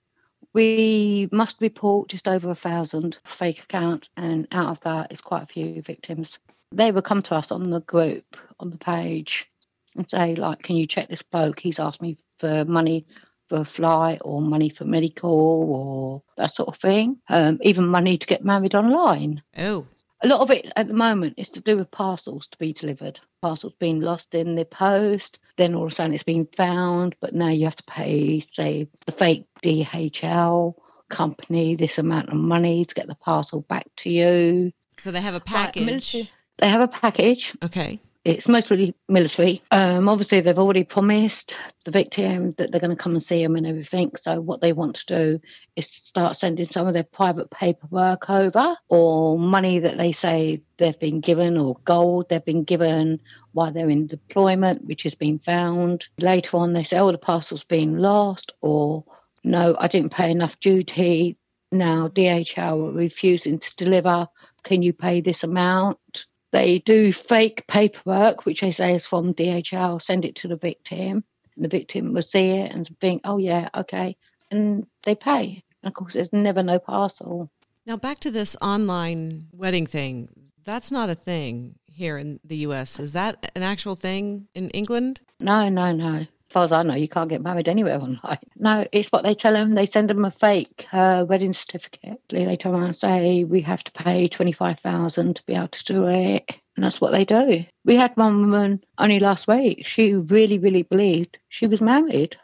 we 0.53 1.29
must 1.31 1.61
report 1.61 2.09
just 2.09 2.27
over 2.27 2.49
a 2.49 2.55
thousand 2.55 3.19
fake 3.25 3.61
accounts, 3.63 4.09
and 4.17 4.47
out 4.51 4.69
of 4.69 4.79
that, 4.81 5.11
it's 5.11 5.21
quite 5.21 5.43
a 5.43 5.47
few 5.47 5.81
victims. 5.81 6.39
They 6.71 6.91
will 6.91 7.01
come 7.01 7.21
to 7.23 7.35
us 7.35 7.51
on 7.51 7.69
the 7.69 7.81
group, 7.81 8.37
on 8.59 8.71
the 8.71 8.77
page, 8.77 9.49
and 9.95 10.09
say, 10.09 10.35
like, 10.35 10.61
can 10.63 10.75
you 10.75 10.87
check 10.87 11.09
this 11.09 11.21
bloke? 11.21 11.59
He's 11.59 11.79
asked 11.79 12.01
me 12.01 12.17
for 12.39 12.65
money 12.65 13.05
for 13.49 13.59
a 13.59 13.65
flight 13.65 14.19
or 14.23 14.41
money 14.41 14.69
for 14.69 14.85
medical 14.85 15.31
or 15.31 16.23
that 16.37 16.55
sort 16.55 16.69
of 16.69 16.77
thing. 16.77 17.17
Um, 17.29 17.59
even 17.61 17.87
money 17.87 18.17
to 18.17 18.27
get 18.27 18.43
married 18.43 18.75
online. 18.75 19.41
Oh. 19.57 19.85
A 20.23 20.27
lot 20.27 20.41
of 20.41 20.49
it 20.49 20.71
at 20.75 20.87
the 20.87 20.93
moment 20.93 21.35
is 21.37 21.49
to 21.51 21.61
do 21.61 21.77
with 21.77 21.91
parcels 21.91 22.47
to 22.47 22.57
be 22.57 22.73
delivered. 22.73 23.19
Parcels 23.41 23.73
being 23.79 23.99
lost 23.99 24.33
in 24.33 24.55
the 24.55 24.65
post, 24.65 25.39
then 25.57 25.75
all 25.75 25.85
of 25.85 25.91
a 25.91 25.95
sudden 25.95 26.13
it's 26.13 26.23
been 26.23 26.47
found, 26.55 27.15
but 27.19 27.35
now 27.35 27.49
you 27.49 27.65
have 27.65 27.75
to 27.75 27.83
pay, 27.83 28.39
say, 28.39 28.87
the 29.05 29.11
fake 29.11 29.45
DHL 29.61 30.73
company 31.09 31.75
this 31.75 31.99
amount 31.99 32.29
of 32.29 32.35
money 32.35 32.85
to 32.85 32.95
get 32.95 33.07
the 33.07 33.15
parcel 33.15 33.61
back 33.61 33.85
to 33.97 34.09
you. 34.09 34.71
So 34.97 35.11
they 35.11 35.21
have 35.21 35.35
a 35.35 35.39
package. 35.39 36.15
Like, 36.15 36.29
they 36.57 36.69
have 36.69 36.81
a 36.81 36.87
package. 36.87 37.53
Okay. 37.63 37.99
It's 38.25 38.49
mostly 38.49 38.95
military. 39.07 39.61
Um, 39.69 40.09
obviously, 40.09 40.41
they've 40.41 40.57
already 40.57 40.83
promised 40.83 41.55
the 41.85 41.91
victim 41.91 42.49
that 42.57 42.71
they're 42.71 42.81
going 42.81 42.89
to 42.89 43.01
come 43.01 43.11
and 43.11 43.21
see 43.21 43.43
him 43.43 43.55
and 43.55 43.67
everything. 43.67 44.13
So, 44.19 44.41
what 44.41 44.61
they 44.61 44.73
want 44.73 44.95
to 44.95 45.05
do 45.05 45.41
is 45.75 45.87
start 45.87 46.35
sending 46.35 46.67
some 46.67 46.87
of 46.87 46.95
their 46.95 47.03
private 47.03 47.51
paperwork 47.51 48.27
over 48.27 48.75
or 48.89 49.37
money 49.37 49.77
that 49.77 49.97
they 49.97 50.11
say 50.11 50.63
they've 50.77 50.97
been 50.97 51.19
given 51.19 51.55
or 51.55 51.75
gold 51.85 52.27
they've 52.27 52.43
been 52.43 52.63
given 52.63 53.21
while 53.51 53.71
they're 53.71 53.91
in 53.91 54.07
deployment, 54.07 54.85
which 54.85 55.03
has 55.03 55.13
been 55.13 55.37
found. 55.37 56.07
Later 56.19 56.57
on, 56.57 56.73
they 56.73 56.83
say, 56.83 56.97
oh, 56.97 57.11
the 57.11 57.19
parcel's 57.19 57.63
been 57.63 57.99
lost 57.99 58.53
or 58.61 59.05
no, 59.43 59.77
I 59.79 59.87
didn't 59.87 60.13
pay 60.13 60.31
enough 60.31 60.59
duty. 60.59 61.37
Now 61.71 62.07
DHL 62.07 62.89
are 62.89 62.91
refusing 62.91 63.59
to 63.59 63.75
deliver. 63.75 64.27
Can 64.63 64.81
you 64.81 64.93
pay 64.93 65.21
this 65.21 65.43
amount? 65.43 66.25
They 66.55 66.79
do 66.79 67.11
fake 67.11 67.67
paperwork, 67.67 68.45
which 68.45 68.61
they 68.61 68.71
say 68.71 68.95
is 68.95 69.05
from 69.05 69.33
DHL, 69.33 70.01
send 70.01 70.23
it 70.23 70.35
to 70.35 70.47
the 70.47 70.55
victim. 70.55 71.21
And 71.53 71.65
the 71.65 71.67
victim 71.67 72.13
will 72.13 72.21
see 72.21 72.51
it 72.51 72.71
and 72.71 72.89
think, 73.01 73.23
oh, 73.25 73.37
yeah, 73.39 73.67
okay. 73.75 74.15
And 74.51 74.87
they 75.03 75.15
pay. 75.15 75.61
And 75.83 75.89
of 75.89 75.93
course, 75.93 76.13
there's 76.13 76.31
never 76.31 76.63
no 76.63 76.79
parcel. 76.79 77.51
Now, 77.85 77.97
back 77.97 78.21
to 78.21 78.31
this 78.31 78.55
online 78.61 79.49
wedding 79.51 79.85
thing. 79.85 80.29
That's 80.63 80.91
not 80.91 81.09
a 81.09 81.15
thing 81.15 81.75
here 81.87 82.17
in 82.17 82.39
the 82.45 82.55
US. 82.67 83.01
Is 83.01 83.11
that 83.11 83.51
an 83.53 83.61
actual 83.61 83.97
thing 83.97 84.47
in 84.55 84.69
England? 84.69 85.19
No, 85.41 85.67
no, 85.67 85.91
no 85.91 86.25
far 86.49 86.63
as 86.63 86.71
I 86.71 86.83
know, 86.83 86.95
you 86.95 87.07
can't 87.07 87.29
get 87.29 87.41
married 87.41 87.67
anywhere 87.67 87.95
online. 88.01 88.39
No, 88.57 88.85
it's 88.91 89.11
what 89.11 89.23
they 89.23 89.35
tell 89.35 89.53
them. 89.53 89.75
They 89.75 89.85
send 89.85 90.09
them 90.09 90.25
a 90.25 90.31
fake 90.31 90.87
uh, 90.91 91.25
wedding 91.27 91.53
certificate. 91.53 92.21
They 92.29 92.55
tell 92.55 92.75
and 92.75 92.95
say, 92.95 93.43
we 93.43 93.61
have 93.61 93.83
to 93.83 93.91
pay 93.91 94.27
25000 94.27 95.35
to 95.35 95.43
be 95.45 95.55
able 95.55 95.67
to 95.69 95.83
do 95.85 96.07
it. 96.07 96.55
And 96.75 96.83
that's 96.83 96.99
what 96.99 97.11
they 97.11 97.25
do. 97.25 97.63
We 97.85 97.95
had 97.95 98.15
one 98.15 98.41
woman 98.41 98.83
only 98.97 99.19
last 99.19 99.47
week. 99.47 99.85
She 99.87 100.13
really, 100.15 100.59
really 100.59 100.83
believed 100.83 101.39
she 101.49 101.67
was 101.67 101.81
married. 101.81 102.37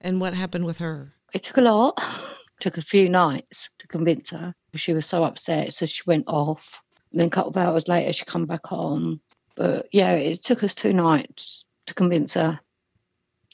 And 0.00 0.20
what 0.20 0.34
happened 0.34 0.66
with 0.66 0.78
her? 0.78 1.12
It 1.32 1.42
took 1.42 1.56
a 1.56 1.62
lot. 1.62 2.02
took 2.60 2.78
a 2.78 2.82
few 2.82 3.08
nights 3.08 3.68
to 3.78 3.86
convince 3.86 4.30
her. 4.30 4.54
She 4.74 4.94
was 4.94 5.06
so 5.06 5.24
upset. 5.24 5.74
So 5.74 5.86
she 5.86 6.02
went 6.06 6.24
off. 6.26 6.82
And 7.12 7.20
then 7.20 7.28
a 7.28 7.30
couple 7.30 7.50
of 7.50 7.56
hours 7.56 7.88
later, 7.88 8.12
she 8.12 8.24
come 8.24 8.46
back 8.46 8.72
on. 8.72 9.20
But 9.56 9.88
yeah, 9.92 10.12
it 10.12 10.42
took 10.42 10.62
us 10.62 10.74
two 10.74 10.92
nights 10.92 11.64
to 11.86 11.94
convince 11.94 12.34
her 12.34 12.60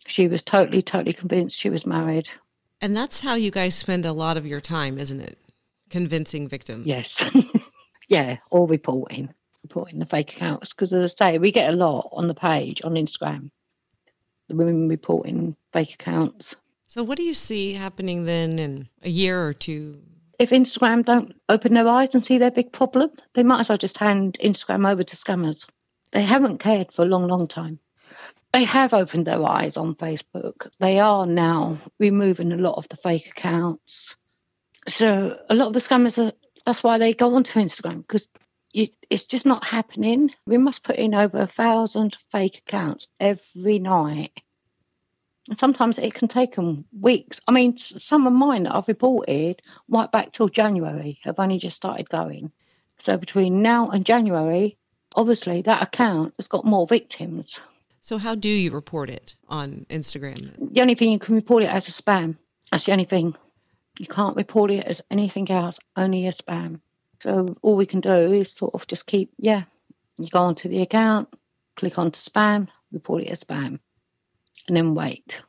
she 0.07 0.29
was 0.29 0.43
totally, 0.43 0.83
totally 0.83 1.13
convinced 1.13 1.59
she 1.59 1.71
was 1.71 1.87
married. 1.87 2.29
And 2.81 2.97
that's 2.97 3.21
how 3.21 3.35
you 3.35 3.51
guys 3.51 3.75
spend 3.75 4.05
a 4.05 4.13
lot 4.13 4.37
of 4.37 4.47
your 4.47 4.61
time, 4.61 4.99
isn't 4.99 5.21
it? 5.21 5.39
Convincing 5.91 6.49
victims. 6.49 6.87
Yes. 6.87 7.31
yeah, 8.09 8.39
or 8.51 8.67
reporting, 8.67 9.33
reporting 9.63 9.99
the 9.99 10.07
fake 10.07 10.35
accounts. 10.35 10.73
Because 10.73 10.93
as 10.93 11.15
I 11.21 11.33
say, 11.33 11.39
we 11.39 11.53
get 11.53 11.73
a 11.73 11.77
lot 11.77 12.09
on 12.13 12.29
the 12.29 12.35
page 12.35 12.83
on 12.83 12.95
Instagram. 12.95 13.51
The 14.49 14.57
women 14.57 14.89
reporting 14.89 15.57
fake 15.73 15.95
accounts. 15.95 16.57
So, 16.89 17.03
what 17.03 17.17
do 17.17 17.23
you 17.23 17.35
see 17.35 17.73
happening 17.73 18.25
then 18.25 18.59
in 18.59 18.89
a 19.03 19.09
year 19.09 19.47
or 19.47 19.55
two? 19.55 20.01
If 20.39 20.51
Instagram 20.51 21.05
don't 21.05 21.35
open 21.49 21.75
their 21.75 21.89
eyes 21.89 22.15
and 22.15 22.25
see 22.25 22.39
their 22.39 22.51
big 22.51 22.73
problem, 22.73 23.11
they 23.35 23.45
might 23.45 23.61
as 23.61 23.69
well 23.69 23.79
just 23.79 23.99
hand 23.99 24.37
Instagram 24.43 24.91
over 24.91 25.05
to 25.05 25.17
scammers. 25.17 25.67
They 26.11 26.23
haven't 26.23 26.59
cared 26.59 26.93
for 26.93 27.03
a 27.03 27.09
long, 27.09 27.29
long 27.29 27.47
time 27.47 27.79
they 28.53 28.65
have 28.65 28.93
opened 28.93 29.27
their 29.27 29.45
eyes 29.45 29.77
on 29.77 29.95
Facebook. 29.95 30.69
They 30.79 31.01
are 31.01 31.27
now 31.27 31.79
removing 31.99 32.53
a 32.53 32.57
lot 32.57 32.77
of 32.77 32.89
the 32.89 32.97
fake 32.97 33.29
accounts. 33.29 34.17
So 34.89 35.39
a 35.49 35.55
lot 35.55 35.69
of 35.69 35.73
the 35.73 35.81
scammers 35.81 36.25
are. 36.25 36.33
That's 36.65 36.85
why 36.85 36.99
they 36.99 37.13
go 37.13 37.35
onto 37.35 37.59
Instagram 37.59 38.07
because 38.07 38.29
it's 38.75 39.25
just 39.25 39.47
not 39.47 39.65
happening. 39.65 40.31
We 40.47 40.59
must 40.59 40.85
put 40.85 40.97
in 40.97 41.15
over 41.15 41.39
a 41.39 41.47
thousand 41.47 42.17
fake 42.31 42.59
accounts 42.59 43.09
every 43.19 43.79
night. 43.79 44.41
And 45.49 45.59
sometimes 45.59 45.99
it 45.99 46.15
can 46.15 46.29
take 46.29 46.55
them 46.55 46.85
weeks. 46.99 47.41
I 47.49 47.53
mean, 47.53 47.77
some 47.77 48.27
of 48.27 48.33
mine 48.33 48.63
that 48.63 48.77
I've 48.77 48.87
reported 48.87 49.61
right 49.89 50.11
back 50.11 50.33
till 50.33 50.49
January 50.49 51.19
have 51.25 51.41
only 51.41 51.59
just 51.59 51.77
started 51.77 52.09
going. 52.09 52.53
So 53.01 53.17
between 53.17 53.61
now 53.61 53.89
and 53.89 54.07
January, 54.07 54.79
obviously 55.17 55.63
that 55.63 55.83
account 55.83 56.35
has 56.39 56.47
got 56.47 56.65
more 56.65 56.87
victims. 56.87 57.61
So, 58.05 58.19
how 58.19 58.35
do 58.35 58.49
you 58.49 58.73
report 58.73 59.09
it 59.09 59.37
on 59.49 59.87
Instagram? 59.89 60.73
The 60.73 60.81
only 60.81 60.97
thing 60.97 61.13
you 61.13 61.21
can 61.21 61.37
report 61.37 61.63
it 61.63 61.71
as 61.73 61.87
a 61.87 61.93
spam. 61.93 62.37
That's 62.73 62.85
the 62.85 62.93
only 62.93 63.05
thing. 63.05 63.37
You 63.97 64.09
can't 64.09 64.35
report 64.35 64.73
it 64.73 64.85
as 64.85 65.01
anything 65.09 65.49
else, 65.53 65.79
only 65.97 66.27
a 66.27 66.33
spam. 66.33 66.81
So, 67.21 67.55
all 67.63 67.77
we 67.77 67.87
can 67.87 68.01
do 68.01 68.11
is 68.11 68.51
sort 68.51 68.75
of 68.75 68.89
just 68.89 69.07
keep, 69.07 69.31
yeah, 69.39 69.63
you 70.19 70.27
go 70.29 70.41
onto 70.41 70.69
the 70.69 70.83
account, 70.83 71.33
click 71.77 71.97
onto 71.97 72.19
spam, 72.19 72.67
report 72.91 73.23
it 73.23 73.29
as 73.29 73.45
spam, 73.45 73.79
and 74.67 74.77
then 74.77 74.97
wait. 74.97 75.41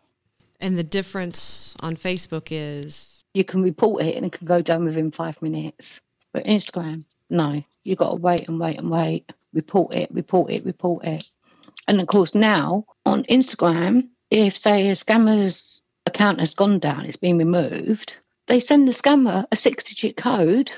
And 0.59 0.77
the 0.77 0.83
difference 0.83 1.73
on 1.79 1.97
Facebook 1.97 2.49
is? 2.51 3.23
You 3.33 3.43
can 3.43 3.63
report 3.63 4.03
it 4.03 4.15
and 4.15 4.27
it 4.27 4.31
can 4.31 4.45
go 4.45 4.61
down 4.61 4.85
within 4.85 5.09
five 5.09 5.41
minutes. 5.41 6.01
But 6.31 6.45
Instagram, 6.45 7.03
no, 7.31 7.63
you 7.83 7.95
got 7.95 8.11
to 8.11 8.15
wait 8.17 8.47
and 8.47 8.59
wait 8.59 8.77
and 8.77 8.91
wait. 8.91 9.33
Report 9.53 9.95
it, 9.95 10.11
report 10.11 10.51
it, 10.51 10.65
report 10.65 11.03
it. 11.03 11.27
And 11.87 11.99
of 11.99 12.07
course, 12.07 12.33
now 12.33 12.85
on 13.05 13.23
Instagram, 13.23 14.09
if 14.29 14.57
say 14.57 14.89
a 14.89 14.93
scammer's 14.93 15.81
account 16.05 16.39
has 16.39 16.53
gone 16.53 16.79
down, 16.79 17.05
it's 17.05 17.17
been 17.17 17.37
removed, 17.37 18.17
they 18.47 18.59
send 18.59 18.87
the 18.87 18.91
scammer 18.91 19.45
a 19.51 19.55
six 19.55 19.83
digit 19.83 20.17
code 20.17 20.71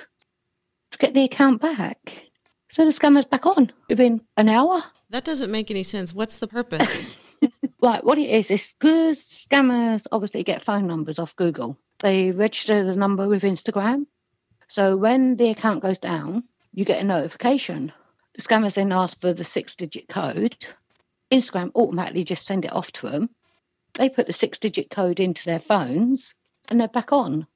to 0.92 0.98
get 0.98 1.14
the 1.14 1.24
account 1.24 1.62
back. 1.62 2.30
So 2.70 2.86
the 2.86 2.92
scammer's 2.92 3.26
back 3.26 3.46
on 3.46 3.72
within 3.90 4.22
an 4.38 4.50
hour. 4.50 4.82
That 5.10 5.24
doesn't 5.24 5.52
make 5.52 5.72
any 5.72 5.84
sense. 5.84 6.14
What's 6.14 6.38
the 6.38 6.48
purpose? 6.48 7.16
right, 7.82 8.04
what 8.04 8.18
it 8.18 8.30
is, 8.30 8.52
is 8.52 8.74
because 8.78 9.22
scammers 9.24 10.06
obviously 10.12 10.44
get 10.44 10.64
phone 10.64 10.88
numbers 10.88 11.20
off 11.20 11.36
Google. 11.36 11.78
They 12.00 12.32
register 12.32 12.84
the 12.84 12.96
number 12.96 13.28
with 13.28 13.44
Instagram. 13.44 14.06
So 14.68 14.98
when 14.98 15.38
the 15.38 15.50
account 15.52 15.82
goes 15.82 16.00
down, 16.00 16.44
you 16.74 16.86
get 16.86 17.02
a 17.02 17.06
notification. 17.06 17.94
The 18.36 18.42
scammers 18.42 18.76
then 18.76 18.92
ask 18.92 19.20
for 19.22 19.32
the 19.32 19.44
six 19.44 19.76
digit 19.76 20.10
code 20.10 20.68
Instagram 21.32 21.72
automatically 21.76 22.24
just 22.24 22.46
send 22.46 22.66
it 22.66 22.74
off 22.74 22.92
to 22.94 23.10
them. 23.10 23.30
They 23.94 24.10
put 24.10 24.28
the 24.28 24.34
six 24.34 24.58
digit 24.58 24.90
code 24.90 25.20
into 25.20 25.46
their 25.46 25.60
phones 25.60 26.34
and 26.70 26.80
they're 26.80 26.88
back 26.88 27.12
on. 27.12 27.48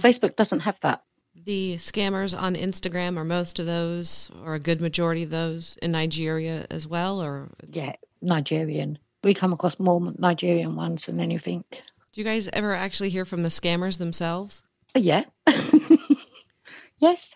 Facebook 0.00 0.36
doesn't 0.36 0.60
have 0.60 0.78
that. 0.82 1.02
The 1.44 1.76
scammers 1.76 2.38
on 2.38 2.54
Instagram 2.56 3.16
are 3.16 3.24
most 3.24 3.58
of 3.58 3.66
those, 3.66 4.30
or 4.44 4.54
a 4.54 4.58
good 4.58 4.80
majority 4.80 5.22
of 5.22 5.30
those, 5.30 5.78
in 5.80 5.92
Nigeria 5.92 6.66
as 6.70 6.86
well, 6.86 7.22
or 7.22 7.48
yeah, 7.72 7.92
Nigerian. 8.20 8.98
We 9.22 9.34
come 9.34 9.52
across 9.52 9.78
more 9.78 10.12
Nigerian 10.18 10.76
ones 10.76 11.06
than 11.06 11.20
anything. 11.20 11.64
Do 11.70 11.78
you 12.14 12.24
guys 12.24 12.48
ever 12.52 12.74
actually 12.74 13.10
hear 13.10 13.24
from 13.24 13.42
the 13.44 13.48
scammers 13.48 13.98
themselves? 13.98 14.62
Uh, 14.94 15.00
yeah. 15.00 15.24
yes. 16.98 17.34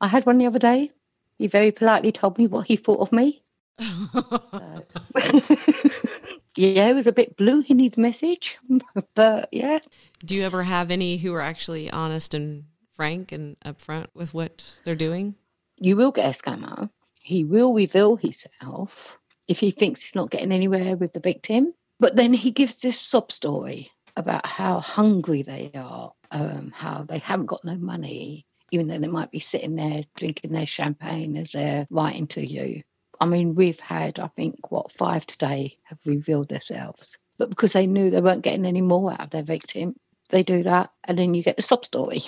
I 0.00 0.08
had 0.08 0.26
one 0.26 0.38
the 0.38 0.46
other 0.46 0.58
day. 0.58 0.90
He 1.38 1.46
very 1.46 1.70
politely 1.72 2.12
told 2.12 2.36
me 2.36 2.46
what 2.46 2.66
he 2.66 2.76
thought 2.76 3.00
of 3.00 3.12
me. 3.12 3.42
yeah, 6.56 6.88
it 6.88 6.94
was 6.94 7.06
a 7.06 7.12
bit 7.12 7.36
blue 7.36 7.64
in 7.68 7.78
his 7.78 7.96
message, 7.96 8.58
but 9.14 9.48
yeah. 9.52 9.78
Do 10.24 10.34
you 10.34 10.42
ever 10.42 10.62
have 10.62 10.90
any 10.90 11.16
who 11.16 11.32
are 11.34 11.40
actually 11.40 11.90
honest 11.90 12.34
and 12.34 12.64
frank 12.94 13.32
and 13.32 13.58
upfront 13.60 14.08
with 14.14 14.34
what 14.34 14.80
they're 14.84 14.94
doing? 14.94 15.34
You 15.78 15.96
will 15.96 16.12
get 16.12 16.34
a 16.34 16.38
scammer. 16.38 16.90
He 17.14 17.44
will 17.44 17.72
reveal 17.72 18.16
himself 18.16 19.18
if 19.48 19.58
he 19.58 19.70
thinks 19.70 20.02
he's 20.02 20.14
not 20.14 20.30
getting 20.30 20.52
anywhere 20.52 20.96
with 20.96 21.12
the 21.12 21.20
victim. 21.20 21.72
But 21.98 22.16
then 22.16 22.32
he 22.32 22.50
gives 22.50 22.76
this 22.76 23.00
sob 23.00 23.32
story 23.32 23.90
about 24.16 24.46
how 24.46 24.80
hungry 24.80 25.42
they 25.42 25.70
are, 25.74 26.12
um, 26.30 26.72
how 26.74 27.04
they 27.04 27.18
haven't 27.18 27.46
got 27.46 27.64
no 27.64 27.76
money, 27.76 28.46
even 28.70 28.88
though 28.88 28.98
they 28.98 29.08
might 29.08 29.30
be 29.30 29.40
sitting 29.40 29.76
there 29.76 30.02
drinking 30.16 30.52
their 30.52 30.66
champagne 30.66 31.36
as 31.36 31.52
they're 31.52 31.86
writing 31.90 32.26
to 32.28 32.46
you. 32.46 32.82
I 33.20 33.26
mean, 33.26 33.54
we've 33.54 33.80
had, 33.80 34.18
I 34.18 34.28
think, 34.28 34.70
what, 34.70 34.92
five 34.92 35.26
today 35.26 35.76
have 35.84 35.98
revealed 36.06 36.48
themselves. 36.48 37.18
But 37.38 37.50
because 37.50 37.72
they 37.72 37.86
knew 37.86 38.10
they 38.10 38.20
weren't 38.20 38.42
getting 38.42 38.66
any 38.66 38.80
more 38.80 39.12
out 39.12 39.20
of 39.20 39.30
their 39.30 39.42
victim, 39.42 39.94
they 40.30 40.42
do 40.42 40.62
that. 40.62 40.92
And 41.04 41.18
then 41.18 41.34
you 41.34 41.42
get 41.42 41.56
the 41.56 41.62
sob 41.62 41.84
story. 41.84 42.22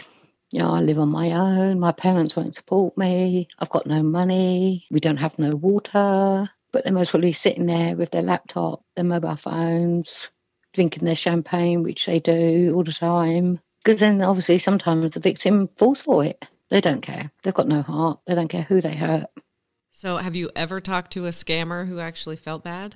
You 0.50 0.60
know, 0.60 0.70
I 0.70 0.80
live 0.80 0.98
on 0.98 1.08
my 1.08 1.32
own. 1.32 1.80
My 1.80 1.92
parents 1.92 2.36
won't 2.36 2.54
support 2.54 2.98
me. 2.98 3.48
I've 3.58 3.70
got 3.70 3.86
no 3.86 4.02
money. 4.02 4.86
We 4.90 5.00
don't 5.00 5.16
have 5.16 5.38
no 5.38 5.56
water. 5.56 6.50
But 6.72 6.84
they're 6.84 6.92
most 6.92 7.10
probably 7.10 7.32
sitting 7.32 7.66
there 7.66 7.96
with 7.96 8.10
their 8.10 8.22
laptop, 8.22 8.82
their 8.94 9.04
mobile 9.04 9.36
phones, 9.36 10.30
drinking 10.74 11.04
their 11.04 11.16
champagne, 11.16 11.82
which 11.82 12.06
they 12.06 12.20
do 12.20 12.72
all 12.74 12.84
the 12.84 12.92
time. 12.92 13.60
Because 13.84 14.00
then 14.00 14.22
obviously 14.22 14.58
sometimes 14.58 15.10
the 15.12 15.20
victim 15.20 15.68
falls 15.76 16.02
for 16.02 16.24
it 16.24 16.44
They 16.70 16.80
don't 16.80 17.02
care. 17.02 17.30
They've 17.42 17.52
got 17.52 17.68
no 17.68 17.82
heart. 17.82 18.20
They 18.26 18.34
don't 18.34 18.48
care 18.48 18.62
who 18.62 18.80
they 18.80 18.94
hurt. 18.94 19.26
So, 19.94 20.16
have 20.16 20.34
you 20.34 20.50
ever 20.56 20.80
talked 20.80 21.12
to 21.12 21.26
a 21.26 21.30
scammer 21.30 21.86
who 21.86 22.00
actually 22.00 22.36
felt 22.36 22.64
bad? 22.64 22.94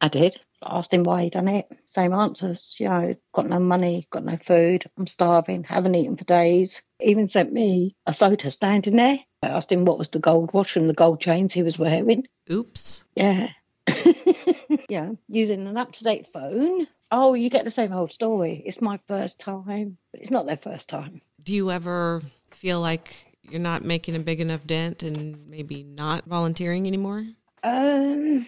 I 0.00 0.08
did. 0.08 0.36
I 0.62 0.78
asked 0.78 0.92
him 0.92 1.02
why 1.02 1.24
he 1.24 1.30
done 1.30 1.48
it. 1.48 1.66
Same 1.86 2.12
answers. 2.12 2.76
You 2.78 2.88
know, 2.88 3.14
got 3.32 3.46
no 3.46 3.58
money, 3.58 4.06
got 4.10 4.24
no 4.24 4.36
food. 4.36 4.84
I'm 4.98 5.06
starving. 5.06 5.64
Haven't 5.64 5.94
eaten 5.94 6.18
for 6.18 6.24
days. 6.24 6.82
Even 7.00 7.28
sent 7.28 7.50
me 7.50 7.96
a 8.06 8.12
photo 8.12 8.50
standing 8.50 8.96
there. 8.96 9.18
I 9.42 9.48
asked 9.48 9.72
him 9.72 9.86
what 9.86 9.98
was 9.98 10.10
the 10.10 10.18
gold 10.18 10.52
watch 10.52 10.76
and 10.76 10.88
the 10.88 10.94
gold 10.94 11.20
chains 11.20 11.54
he 11.54 11.62
was 11.62 11.78
wearing. 11.78 12.26
Oops. 12.50 13.04
Yeah. 13.16 13.48
yeah. 14.90 15.12
Using 15.28 15.66
an 15.66 15.78
up 15.78 15.92
to 15.92 16.04
date 16.04 16.28
phone. 16.30 16.86
Oh, 17.10 17.32
you 17.32 17.48
get 17.48 17.64
the 17.64 17.70
same 17.70 17.92
old 17.92 18.12
story. 18.12 18.62
It's 18.66 18.82
my 18.82 19.00
first 19.08 19.40
time, 19.40 19.96
but 20.12 20.20
it's 20.20 20.30
not 20.30 20.44
their 20.44 20.58
first 20.58 20.90
time. 20.90 21.22
Do 21.42 21.54
you 21.54 21.70
ever 21.70 22.20
feel 22.50 22.80
like 22.80 23.33
you're 23.50 23.60
not 23.60 23.84
making 23.84 24.16
a 24.16 24.20
big 24.20 24.40
enough 24.40 24.66
dent 24.66 25.02
and 25.02 25.48
maybe 25.48 25.82
not 25.82 26.24
volunteering 26.24 26.86
anymore? 26.86 27.26
Um, 27.62 28.46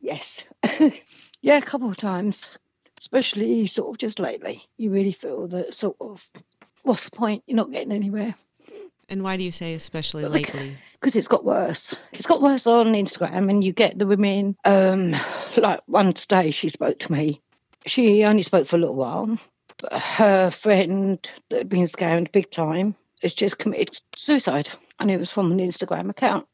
yes. 0.00 0.44
yeah, 1.42 1.58
a 1.58 1.62
couple 1.62 1.90
of 1.90 1.96
times, 1.96 2.58
especially 2.98 3.66
sort 3.66 3.90
of 3.90 3.98
just 3.98 4.18
lately. 4.18 4.62
You 4.76 4.90
really 4.90 5.12
feel 5.12 5.48
that 5.48 5.74
sort 5.74 5.96
of, 6.00 6.26
what's 6.82 7.04
the 7.04 7.10
point? 7.10 7.42
You're 7.46 7.56
not 7.56 7.70
getting 7.70 7.92
anywhere. 7.92 8.34
And 9.08 9.24
why 9.24 9.36
do 9.36 9.42
you 9.42 9.50
say 9.50 9.74
especially 9.74 10.24
lately? 10.24 10.76
Because 10.92 11.16
it's 11.16 11.28
got 11.28 11.44
worse. 11.44 11.94
It's 12.12 12.26
got 12.26 12.42
worse 12.42 12.66
on 12.66 12.88
Instagram, 12.88 13.50
and 13.50 13.64
you 13.64 13.72
get 13.72 13.98
the 13.98 14.06
women. 14.06 14.56
Um, 14.64 15.16
like 15.56 15.80
one 15.86 16.12
today, 16.12 16.52
she 16.52 16.68
spoke 16.68 16.98
to 17.00 17.12
me. 17.12 17.40
She 17.86 18.24
only 18.24 18.42
spoke 18.42 18.66
for 18.68 18.76
a 18.76 18.78
little 18.78 18.94
while, 18.94 19.38
but 19.78 19.92
her 19.94 20.50
friend 20.50 21.18
that 21.48 21.58
had 21.58 21.68
been 21.68 21.86
scammed 21.86 22.30
big 22.30 22.50
time 22.50 22.94
has 23.22 23.34
just 23.34 23.58
committed 23.58 23.98
suicide, 24.16 24.70
and 24.98 25.10
it 25.10 25.18
was 25.18 25.30
from 25.30 25.52
an 25.52 25.58
Instagram 25.58 26.08
account. 26.10 26.46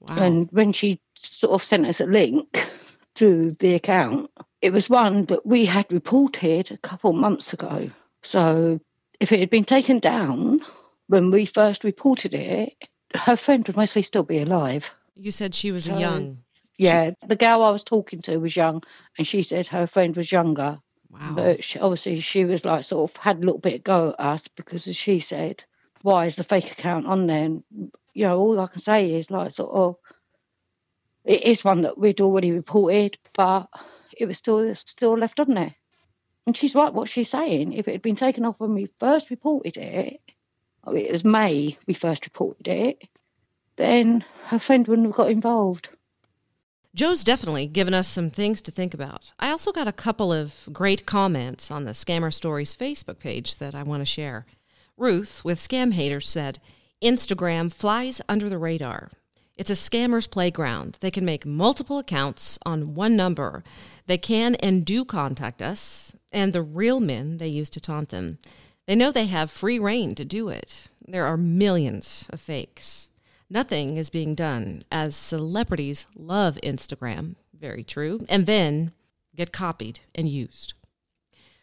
Wow. 0.00 0.16
And 0.16 0.48
when 0.50 0.72
she 0.72 1.00
sort 1.14 1.54
of 1.54 1.62
sent 1.62 1.86
us 1.86 2.00
a 2.00 2.06
link 2.06 2.68
to 3.16 3.52
the 3.58 3.74
account, 3.74 4.30
it 4.62 4.72
was 4.72 4.88
one 4.90 5.24
that 5.26 5.44
we 5.46 5.64
had 5.64 5.90
reported 5.92 6.70
a 6.70 6.76
couple 6.78 7.12
months 7.12 7.52
ago. 7.52 7.90
So 8.22 8.80
if 9.20 9.32
it 9.32 9.40
had 9.40 9.50
been 9.50 9.64
taken 9.64 9.98
down 9.98 10.60
when 11.08 11.30
we 11.30 11.44
first 11.46 11.84
reported 11.84 12.34
it, 12.34 12.74
her 13.14 13.36
friend 13.36 13.66
would 13.66 13.76
mostly 13.76 14.02
still 14.02 14.22
be 14.24 14.38
alive. 14.38 14.90
you 15.14 15.30
said 15.30 15.54
she 15.54 15.72
was 15.72 15.84
So- 15.84 15.98
young. 15.98 16.38
Yeah, 16.78 17.12
the 17.26 17.36
girl 17.36 17.62
I 17.62 17.70
was 17.70 17.82
talking 17.82 18.20
to 18.22 18.36
was 18.36 18.54
young, 18.54 18.82
and 19.16 19.26
she 19.26 19.42
said 19.42 19.66
her 19.68 19.86
friend 19.86 20.14
was 20.14 20.30
younger. 20.30 20.78
Wow. 21.08 21.32
But 21.34 21.64
she, 21.64 21.78
obviously, 21.78 22.20
she 22.20 22.44
was 22.44 22.66
like 22.66 22.84
sort 22.84 23.10
of 23.10 23.16
had 23.16 23.38
a 23.38 23.40
little 23.40 23.58
bit 23.58 23.76
of 23.76 23.84
go 23.84 24.08
at 24.18 24.20
us 24.20 24.48
because, 24.48 24.86
as 24.86 24.94
she 24.94 25.18
said, 25.18 25.64
why 26.06 26.24
is 26.26 26.36
the 26.36 26.44
fake 26.44 26.70
account 26.70 27.04
on 27.04 27.26
there? 27.26 27.44
And, 27.46 27.64
you 28.14 28.24
know, 28.24 28.38
all 28.38 28.60
I 28.60 28.68
can 28.68 28.80
say 28.80 29.14
is 29.14 29.28
like 29.28 29.54
sort 29.54 29.72
of, 29.72 29.96
it 31.24 31.42
is 31.42 31.64
one 31.64 31.82
that 31.82 31.98
we'd 31.98 32.20
already 32.20 32.52
reported, 32.52 33.18
but 33.34 33.66
it 34.16 34.26
was 34.26 34.38
still 34.38 34.72
still 34.76 35.18
left 35.18 35.40
on 35.40 35.48
there. 35.50 35.74
And 36.46 36.56
she's 36.56 36.76
right 36.76 36.94
what 36.94 37.08
she's 37.08 37.28
saying. 37.28 37.72
If 37.72 37.88
it 37.88 37.92
had 37.92 38.02
been 38.02 38.14
taken 38.14 38.44
off 38.44 38.54
when 38.58 38.72
we 38.72 38.88
first 39.00 39.30
reported 39.30 39.76
it, 39.78 40.20
oh, 40.84 40.94
it 40.94 41.10
was 41.10 41.24
May 41.24 41.76
we 41.88 41.94
first 41.94 42.24
reported 42.24 42.68
it, 42.68 43.02
then 43.74 44.24
her 44.44 44.60
friend 44.60 44.86
wouldn't 44.86 45.08
have 45.08 45.16
got 45.16 45.32
involved. 45.32 45.88
Joe's 46.94 47.24
definitely 47.24 47.66
given 47.66 47.94
us 47.94 48.06
some 48.06 48.30
things 48.30 48.62
to 48.62 48.70
think 48.70 48.94
about. 48.94 49.32
I 49.40 49.50
also 49.50 49.72
got 49.72 49.88
a 49.88 49.92
couple 49.92 50.32
of 50.32 50.68
great 50.72 51.04
comments 51.04 51.68
on 51.68 51.84
the 51.84 51.90
Scammer 51.90 52.32
Stories 52.32 52.76
Facebook 52.76 53.18
page 53.18 53.56
that 53.56 53.74
I 53.74 53.82
want 53.82 54.02
to 54.02 54.06
share. 54.06 54.46
Ruth 54.96 55.44
with 55.44 55.58
Scam 55.58 55.92
Haters 55.92 56.28
said, 56.28 56.58
Instagram 57.02 57.72
flies 57.72 58.20
under 58.28 58.48
the 58.48 58.58
radar. 58.58 59.10
It's 59.56 59.70
a 59.70 59.74
scammer's 59.74 60.26
playground. 60.26 60.98
They 61.00 61.10
can 61.10 61.24
make 61.24 61.44
multiple 61.46 61.98
accounts 61.98 62.58
on 62.64 62.94
one 62.94 63.16
number. 63.16 63.62
They 64.06 64.18
can 64.18 64.54
and 64.56 64.84
do 64.84 65.04
contact 65.04 65.60
us, 65.60 66.16
and 66.32 66.52
the 66.52 66.62
real 66.62 67.00
men 67.00 67.38
they 67.38 67.48
use 67.48 67.70
to 67.70 67.80
taunt 67.80 68.10
them. 68.10 68.38
They 68.86 68.94
know 68.94 69.10
they 69.10 69.26
have 69.26 69.50
free 69.50 69.78
rein 69.78 70.14
to 70.14 70.24
do 70.24 70.48
it. 70.48 70.88
There 71.06 71.26
are 71.26 71.36
millions 71.36 72.26
of 72.30 72.40
fakes. 72.40 73.10
Nothing 73.48 73.96
is 73.96 74.10
being 74.10 74.34
done 74.34 74.82
as 74.90 75.14
celebrities 75.14 76.06
love 76.14 76.58
Instagram, 76.62 77.36
very 77.58 77.84
true, 77.84 78.24
and 78.28 78.46
then 78.46 78.92
get 79.34 79.52
copied 79.52 80.00
and 80.14 80.28
used. 80.28 80.74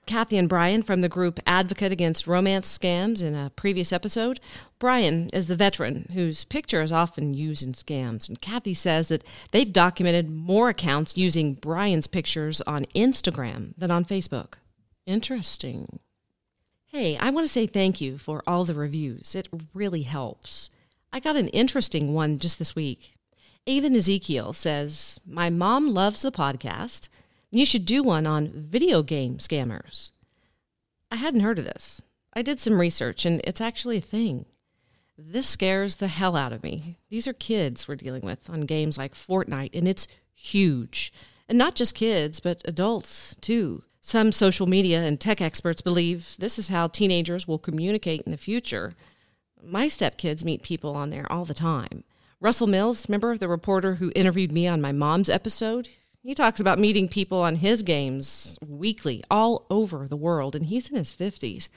Kathy 0.05 0.37
and 0.37 0.49
Brian 0.49 0.83
from 0.83 1.01
the 1.01 1.09
group 1.09 1.39
Advocate 1.47 1.91
Against 1.91 2.27
Romance 2.27 2.77
Scams 2.77 3.21
in 3.21 3.35
a 3.35 3.51
previous 3.55 3.93
episode. 3.93 4.39
Brian 4.79 5.29
is 5.29 5.47
the 5.47 5.55
veteran 5.55 6.09
whose 6.13 6.43
picture 6.43 6.81
is 6.81 6.91
often 6.91 7.33
used 7.33 7.63
in 7.63 7.73
scams, 7.73 8.27
and 8.27 8.41
Kathy 8.41 8.73
says 8.73 9.07
that 9.07 9.23
they've 9.51 9.71
documented 9.71 10.29
more 10.29 10.69
accounts 10.69 11.17
using 11.17 11.53
Brian's 11.53 12.07
pictures 12.07 12.61
on 12.61 12.85
Instagram 12.95 13.73
than 13.77 13.91
on 13.91 14.03
Facebook. 14.05 14.55
Interesting. 15.05 15.99
Hey, 16.87 17.17
I 17.17 17.29
want 17.29 17.47
to 17.47 17.51
say 17.51 17.65
thank 17.65 18.01
you 18.01 18.17
for 18.17 18.43
all 18.45 18.65
the 18.65 18.73
reviews. 18.73 19.35
It 19.35 19.47
really 19.73 20.03
helps. 20.03 20.69
I 21.11 21.19
got 21.19 21.35
an 21.35 21.47
interesting 21.49 22.13
one 22.13 22.39
just 22.39 22.59
this 22.59 22.75
week. 22.75 23.15
Avon 23.65 23.95
Ezekiel 23.95 24.51
says, 24.51 25.19
My 25.25 25.49
mom 25.49 25.93
loves 25.93 26.21
the 26.21 26.31
podcast. 26.31 27.07
You 27.55 27.67
should 27.67 27.85
do 27.85 28.01
one 28.01 28.25
on 28.25 28.51
video 28.51 29.03
game 29.03 29.37
scammers. 29.37 30.09
I 31.11 31.17
hadn't 31.17 31.41
heard 31.41 31.59
of 31.59 31.65
this. 31.65 32.01
I 32.33 32.41
did 32.41 32.59
some 32.59 32.79
research, 32.79 33.27
and 33.27 33.41
it's 33.43 33.61
actually 33.61 33.97
a 33.97 34.01
thing. 34.01 34.47
This 35.19 35.49
scares 35.49 35.97
the 35.97 36.07
hell 36.07 36.35
out 36.35 36.51
of 36.51 36.63
me. 36.63 36.97
These 37.09 37.27
are 37.27 37.33
kids 37.33 37.87
we're 37.87 37.95
dealing 37.95 38.23
with 38.23 38.49
on 38.49 38.61
games 38.61 38.97
like 38.97 39.13
Fortnite, 39.13 39.75
and 39.75 39.87
it's 39.87 40.07
huge. 40.33 41.13
And 41.47 41.55
not 41.55 41.75
just 41.75 41.93
kids, 41.93 42.39
but 42.39 42.63
adults 42.65 43.35
too. 43.39 43.83
Some 44.01 44.31
social 44.31 44.65
media 44.65 45.03
and 45.03 45.19
tech 45.19 45.39
experts 45.39 45.81
believe 45.81 46.33
this 46.39 46.57
is 46.57 46.69
how 46.69 46.87
teenagers 46.87 47.47
will 47.47 47.59
communicate 47.59 48.23
in 48.23 48.31
the 48.31 48.37
future. 48.37 48.95
My 49.63 49.85
stepkids 49.85 50.43
meet 50.43 50.63
people 50.63 50.95
on 50.95 51.11
there 51.11 51.31
all 51.31 51.45
the 51.45 51.53
time. 51.53 52.03
Russell 52.39 52.65
Mills, 52.65 53.07
remember 53.07 53.37
the 53.37 53.47
reporter 53.47 53.95
who 53.95 54.11
interviewed 54.15 54.51
me 54.51 54.67
on 54.67 54.81
my 54.81 54.91
mom's 54.91 55.29
episode? 55.29 55.89
He 56.25 56.33
talks 56.33 56.61
about 56.61 56.79
meeting 56.79 57.09
people 57.09 57.41
on 57.41 57.57
his 57.57 57.83
games 57.83 58.57
weekly 58.65 59.25
all 59.29 59.65
over 59.69 60.07
the 60.07 60.15
world, 60.15 60.55
and 60.55 60.67
he's 60.67 60.89
in 60.89 60.95
his 60.95 61.11
50s. 61.11 61.67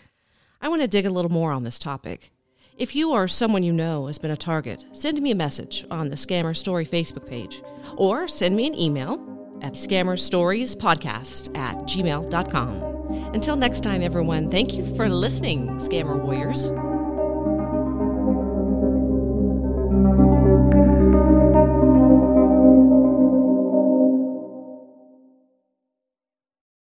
I 0.62 0.68
want 0.68 0.82
to 0.82 0.88
dig 0.88 1.04
a 1.04 1.10
little 1.10 1.32
more 1.32 1.50
on 1.50 1.64
this 1.64 1.80
topic. 1.80 2.30
If 2.78 2.94
you 2.94 3.10
or 3.10 3.26
someone 3.26 3.64
you 3.64 3.72
know 3.72 4.06
has 4.06 4.18
been 4.18 4.30
a 4.30 4.36
target, 4.36 4.84
send 4.92 5.20
me 5.20 5.32
a 5.32 5.34
message 5.34 5.84
on 5.90 6.10
the 6.10 6.14
Scammer 6.16 6.56
Story 6.56 6.86
Facebook 6.86 7.28
page 7.28 7.60
or 7.96 8.28
send 8.28 8.54
me 8.54 8.68
an 8.68 8.76
email 8.76 9.14
at 9.62 9.72
scammerstoriespodcast 9.72 11.56
at 11.56 11.74
gmail.com. 11.78 13.32
Until 13.34 13.56
next 13.56 13.82
time, 13.82 14.00
everyone, 14.00 14.48
thank 14.48 14.74
you 14.74 14.84
for 14.94 15.08
listening, 15.08 15.70
Scammer 15.78 16.22
Warriors. 16.22 16.70